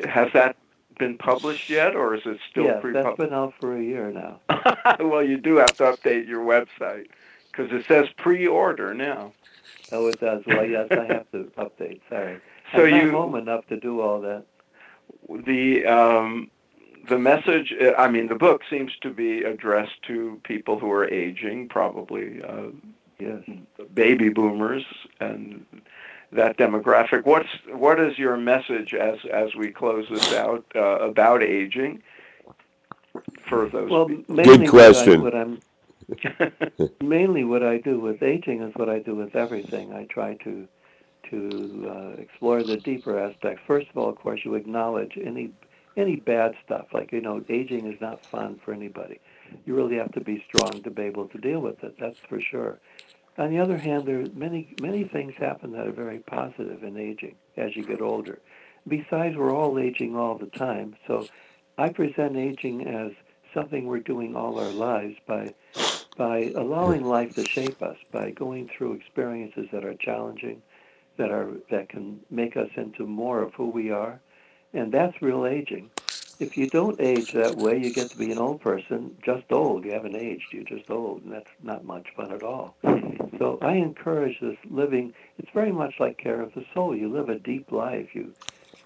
has 0.04 0.32
that 0.34 0.58
been 0.97 1.17
published 1.17 1.69
yet, 1.69 1.95
or 1.95 2.15
is 2.15 2.21
it 2.25 2.38
still 2.49 2.65
yes, 2.65 2.81
pre-published? 2.81 3.17
That's 3.17 3.29
been 3.29 3.38
out 3.38 3.53
for 3.60 3.77
a 3.77 3.81
year 3.84 4.12
now. 4.12 4.39
well, 4.99 5.23
you 5.23 5.38
do 5.38 5.55
have 5.58 5.75
to 5.77 5.84
update 5.84 6.27
your 6.27 6.43
website 6.43 7.08
because 7.51 7.71
it 7.71 7.86
says 7.88 8.08
pre-order 8.17 8.93
now. 8.93 9.34
Oh, 9.91 10.08
it 10.08 10.19
does. 10.19 10.43
Well, 10.47 10.65
yes, 10.65 10.88
I 10.91 11.05
have 11.05 11.29
to 11.31 11.51
update. 11.58 12.01
Sorry. 12.10 12.39
So 12.75 12.86
I'm 12.86 12.95
you 12.95 13.12
home 13.12 13.36
enough 13.36 13.67
to 13.67 13.77
do 13.79 14.01
all 14.01 14.19
that. 14.21 14.45
the 15.29 15.86
um, 15.86 16.49
the 17.08 17.19
message. 17.19 17.73
uh, 17.79 17.93
I 17.97 18.10
mean, 18.10 18.27
the 18.27 18.36
book 18.36 18.62
seems 18.69 18.91
to 19.01 19.12
be 19.12 19.43
addressed 19.43 20.01
to 20.08 20.41
people 20.43 20.79
who 20.79 20.91
are 20.91 21.08
aging, 21.08 21.69
probably 21.69 22.41
uh, 22.43 22.67
Yes. 23.17 23.43
baby 23.93 24.27
boomers 24.27 24.84
and 25.21 25.65
that 26.36 26.58
demographic. 26.58 27.26
What's 27.26 27.50
what 27.71 28.00
is 28.00 28.17
your 28.17 28.38
message 28.38 28.93
as 28.93 29.19
as 29.32 29.56
we 29.56 29.71
close 29.71 30.08
this 30.10 30.34
out 30.34 30.65
uh, 30.76 31.00
about 31.00 31.43
aging 31.43 32.02
for 33.48 33.69
those? 33.69 33.89
Well, 33.89 34.08
people? 34.08 34.36
mainly 34.36 34.67
question. 34.67 35.21
What, 35.21 35.36
I, 35.36 35.43
what 35.43 35.48
I'm 35.48 35.60
mainly 37.02 37.43
what 37.43 37.63
I 37.63 37.78
do 37.78 38.00
with 38.00 38.21
aging 38.21 38.62
is 38.62 38.74
what 38.76 38.89
I 38.89 39.00
do 39.00 39.15
with 39.15 39.36
everything. 39.36 39.93
I 39.93 40.06
try 40.06 40.36
to 40.43 40.67
to 41.30 41.89
uh, 41.89 42.21
explore 42.21 42.63
the 42.63 42.78
deeper 42.78 43.19
aspects. 43.19 43.62
First 43.65 43.88
of 43.89 43.98
all, 43.98 44.10
of 44.10 44.17
course, 44.17 44.41
you 44.43 44.56
acknowledge 44.56 45.17
any 45.21 45.52
any 45.98 46.17
bad 46.17 46.56
stuff. 46.63 46.88
Like 46.93 47.12
you 47.12 47.21
know, 47.21 47.43
aging 47.50 47.91
is 47.91 48.00
not 48.02 48.26
fun 48.26 48.60
for 48.63 48.74
anybody. 48.74 49.19
You 49.65 49.76
really 49.76 49.98
have 49.98 50.12
to 50.13 50.21
be 50.21 50.43
strong 50.48 50.84
to 50.84 50.89
be 50.89 51.04
able 51.04 51.28
to 51.28 51.38
deal 51.38 51.60
with 51.60 51.84
it. 51.84 51.95
That's 52.00 52.19
for 52.19 52.39
sure. 52.41 52.80
On 53.38 53.50
the 53.50 53.60
other 53.60 53.78
hand, 53.78 54.06
there 54.06 54.21
are 54.21 54.28
many 54.34 54.74
many 54.82 55.04
things 55.04 55.34
happen 55.38 55.71
that 55.74 55.88
are 55.88 55.91
very 55.91 56.19
positive 56.19 56.84
in 56.84 56.98
aging 56.98 57.36
as 57.58 57.76
you 57.76 57.84
get 57.84 58.02
older. 58.02 58.39
Besides, 58.88 59.36
we're 59.36 59.54
all 59.54 59.78
aging 59.80 60.15
all 60.15 60.38
the 60.38 60.45
time. 60.48 60.95
So, 61.08 61.28
I 61.78 61.89
present 61.89 62.38
aging 62.38 62.88
as 62.88 63.12
something 63.54 63.86
we're 63.86 64.00
doing 64.00 64.36
all 64.36 64.60
our 64.60 64.69
lives 64.69 65.17
by 65.28 65.54
by 66.17 66.54
allowing 66.56 67.04
life 67.04 67.36
to 67.36 67.45
shape 67.45 67.82
us, 67.82 67.98
by 68.12 68.32
going 68.32 68.69
through 68.69 68.93
experiences 68.93 69.67
that 69.74 69.84
are 69.84 69.95
challenging, 69.95 70.62
that 71.17 71.32
are 71.32 71.52
that 71.69 71.89
can 71.89 72.21
make 72.30 72.56
us 72.56 72.69
into 72.76 73.06
more 73.06 73.41
of 73.41 73.54
who 73.56 73.67
we 73.69 73.91
are, 73.91 74.19
and 74.74 74.93
that's 74.93 75.21
real 75.21 75.45
aging. 75.45 75.89
If 76.39 76.58
you 76.58 76.67
don't 76.69 77.00
age 77.00 77.32
that 77.32 77.56
way, 77.56 77.78
you 77.78 77.93
get 77.93 78.12
to 78.12 78.17
be 78.17 78.32
an 78.32 78.38
old 78.38 78.62
person, 78.62 79.17
just 79.24 79.52
old. 79.52 79.86
You 79.86 79.93
haven't 79.93 80.15
aged, 80.15 80.52
you're 80.52 80.63
just 80.63 80.89
old, 80.89 81.24
and 81.24 81.32
that's 81.32 81.52
not 81.63 81.86
much 81.86 82.08
fun 82.15 82.32
at 82.32 82.43
all. 82.43 82.76
So 83.38 83.58
I 83.62 83.74
encourage 83.74 84.39
this 84.39 84.58
living. 84.69 85.13
It's 85.38 85.52
very 85.52 85.71
much 85.71 85.95
like 86.00 86.17
care 86.17 86.41
of 86.41 86.54
the 86.54 86.65
soul. 86.74 86.95
You 86.95 87.10
live 87.10 87.30
a 87.30 87.39
deep 87.39 87.71
life. 87.71 88.13
You 88.13 88.34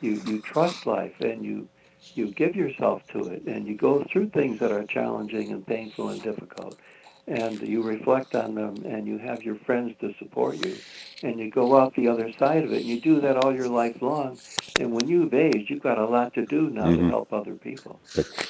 you 0.02 0.22
you 0.26 0.42
trust 0.42 0.86
life, 0.86 1.20
and 1.22 1.44
you 1.44 1.68
you 2.14 2.32
give 2.32 2.56
yourself 2.56 3.06
to 3.08 3.20
it, 3.30 3.44
and 3.46 3.68
you 3.68 3.76
go 3.76 4.04
through 4.04 4.30
things 4.30 4.60
that 4.60 4.72
are 4.72 4.86
challenging 4.86 5.52
and 5.52 5.66
painful 5.66 6.10
and 6.10 6.22
difficult 6.22 6.80
and 7.30 7.62
you 7.62 7.84
reflect 7.84 8.34
on 8.36 8.56
them 8.56 8.76
and 8.86 9.08
you 9.08 9.18
have 9.20 9.44
your 9.44 9.56
friends 9.56 9.96
to 10.02 10.14
support 10.18 10.56
you 10.66 10.76
and 11.22 11.40
you 11.40 11.50
go 11.50 11.80
out 11.80 11.94
the 11.96 12.08
other 12.08 12.32
side 12.34 12.64
of 12.64 12.74
it 12.74 12.78
and 12.78 12.86
you 12.86 13.00
do 13.00 13.22
that 13.22 13.38
all 13.38 13.54
your 13.54 13.68
life 13.68 14.02
long 14.02 14.38
and 14.80 14.92
when 14.92 15.08
you've 15.08 15.34
aged 15.34 15.70
you've 15.70 15.84
got 15.84 16.00
a 16.00 16.06
lot 16.06 16.34
to 16.34 16.46
do 16.48 16.70
now 16.72 16.86
mm-hmm. 16.86 17.04
to 17.04 17.10
help 17.10 17.32
other 17.32 17.54
people 17.54 18.00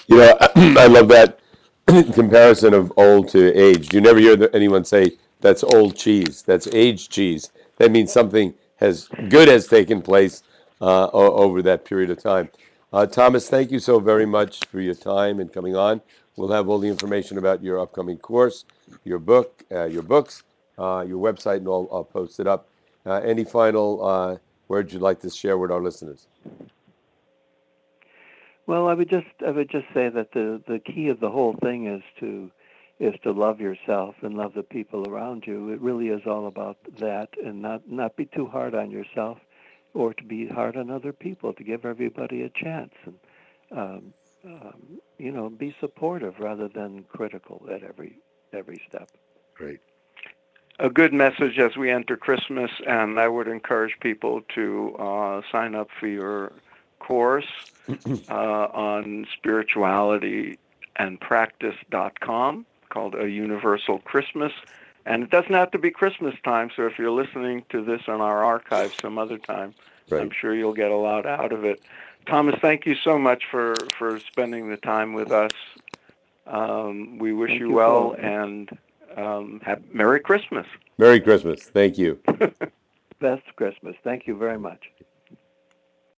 you 0.07 0.17
know 0.17 0.37
i 0.55 0.87
love 0.87 1.09
that 1.09 1.39
comparison 2.13 2.73
of 2.73 2.91
old 2.95 3.27
to 3.27 3.53
aged 3.53 3.93
you 3.93 3.99
never 3.99 4.19
hear 4.19 4.49
anyone 4.53 4.85
say 4.85 5.11
that's 5.39 5.63
old 5.63 5.95
cheese 5.95 6.41
that's 6.43 6.67
aged 6.73 7.11
cheese 7.11 7.51
that 7.77 7.91
means 7.91 8.11
something 8.11 8.53
has 8.77 9.07
good 9.29 9.47
has 9.47 9.67
taken 9.67 10.01
place 10.01 10.43
uh, 10.81 11.07
over 11.07 11.61
that 11.61 11.85
period 11.85 12.09
of 12.09 12.21
time 12.21 12.49
uh, 12.93 13.05
thomas 13.05 13.49
thank 13.49 13.71
you 13.71 13.79
so 13.79 13.99
very 13.99 14.25
much 14.25 14.59
for 14.67 14.79
your 14.79 14.95
time 14.95 15.39
and 15.39 15.51
coming 15.51 15.75
on 15.75 16.01
We'll 16.39 16.53
have 16.53 16.69
all 16.69 16.79
the 16.79 16.87
information 16.87 17.37
about 17.37 17.61
your 17.61 17.81
upcoming 17.81 18.17
course, 18.17 18.63
your 19.03 19.19
book, 19.19 19.65
uh, 19.69 19.83
your 19.83 20.03
books, 20.03 20.43
uh, 20.77 21.03
your 21.05 21.21
website, 21.21 21.57
and 21.57 21.67
all. 21.67 21.89
I'll 21.91 22.05
post 22.05 22.39
it 22.39 22.47
up. 22.47 22.69
Uh, 23.05 23.15
any 23.15 23.43
final 23.43 24.07
uh, 24.07 24.37
words 24.69 24.93
you'd 24.93 25.01
like 25.01 25.19
to 25.19 25.29
share 25.29 25.57
with 25.57 25.69
our 25.69 25.81
listeners? 25.81 26.27
Well, 28.67 28.87
I 28.87 28.93
would 28.93 29.09
just 29.09 29.27
I 29.45 29.51
would 29.51 29.69
just 29.69 29.87
say 29.93 30.07
that 30.07 30.31
the 30.31 30.61
the 30.65 30.79
key 30.79 31.09
of 31.09 31.19
the 31.19 31.29
whole 31.29 31.57
thing 31.61 31.87
is 31.87 32.03
to 32.21 32.49
is 32.99 33.15
to 33.23 33.31
love 33.31 33.61
yourself 33.61 34.15
and 34.21 34.35
love 34.35 34.53
the 34.53 34.63
people 34.63 35.07
around 35.09 35.45
you. 35.47 35.71
It 35.71 35.81
really 35.81 36.09
is 36.09 36.21
all 36.25 36.47
about 36.47 36.77
that, 36.99 37.29
and 37.43 37.61
not 37.61 37.89
not 37.89 38.15
be 38.15 38.25
too 38.25 38.45
hard 38.45 38.75
on 38.75 38.91
yourself, 38.91 39.37
or 39.93 40.13
to 40.13 40.23
be 40.23 40.47
hard 40.47 40.75
on 40.75 40.91
other 40.91 41.13
people. 41.13 41.53
To 41.53 41.63
give 41.63 41.85
everybody 41.85 42.43
a 42.43 42.49
chance, 42.49 42.93
and 43.05 43.15
um, 43.71 44.13
um, 44.45 44.99
you 45.17 45.31
know, 45.31 45.49
be 45.49 45.75
supportive 45.79 46.39
rather 46.39 46.67
than 46.67 47.03
critical 47.03 47.65
at 47.73 47.83
every 47.83 48.17
every 48.51 48.81
step. 48.87 49.09
Great. 49.55 49.79
A 50.81 50.89
good 50.89 51.13
message 51.13 51.59
as 51.59 51.75
we 51.75 51.91
enter 51.91 52.15
Christmas, 52.15 52.71
and 52.87 53.19
I 53.19 53.27
would 53.27 53.49
encourage 53.49 53.97
people 53.99 54.41
to 54.55 54.95
uh, 54.97 55.41
sign 55.51 55.75
up 55.75 55.89
for 55.99 56.07
your 56.07 56.53
course 56.99 57.47
uh, 58.29 58.33
on 58.33 59.27
spirituality 59.37 60.57
and 60.95 61.19
practice.com 61.19 62.65
called 62.89 63.15
A 63.15 63.29
Universal 63.29 63.99
Christmas. 63.99 64.51
And 65.05 65.23
it 65.23 65.29
doesn't 65.29 65.53
have 65.53 65.71
to 65.71 65.79
be 65.79 65.91
Christmas 65.91 66.35
time, 66.43 66.69
so 66.75 66.85
if 66.85 66.99
you're 66.99 67.11
listening 67.11 67.63
to 67.69 67.83
this 67.83 68.01
on 68.07 68.21
our 68.21 68.43
archive 68.43 68.93
some 69.01 69.17
other 69.17 69.37
time, 69.37 69.73
right. 70.09 70.21
I'm 70.21 70.29
sure 70.29 70.53
you'll 70.53 70.73
get 70.73 70.91
a 70.91 70.95
lot 70.95 71.25
out 71.25 71.51
of 71.51 71.65
it. 71.65 71.81
Thomas, 72.27 72.55
thank 72.61 72.85
you 72.85 72.95
so 72.95 73.17
much 73.17 73.43
for, 73.49 73.75
for 73.97 74.19
spending 74.19 74.69
the 74.69 74.77
time 74.77 75.13
with 75.13 75.31
us. 75.31 75.51
Um, 76.45 77.17
we 77.17 77.33
wish 77.33 77.51
you, 77.51 77.69
you, 77.69 77.71
well 77.71 78.15
and 78.19 78.69
um, 79.15 79.61
have 79.63 79.81
Merry 79.93 80.19
Christmas. 80.19 80.67
Merry 80.97 81.19
Christmas. 81.19 81.63
Thank 81.63 81.97
you. 81.97 82.19
Best 83.19 83.43
Christmas. 83.55 83.95
Thank 84.03 84.27
you 84.27 84.37
very 84.37 84.59
much. 84.59 84.91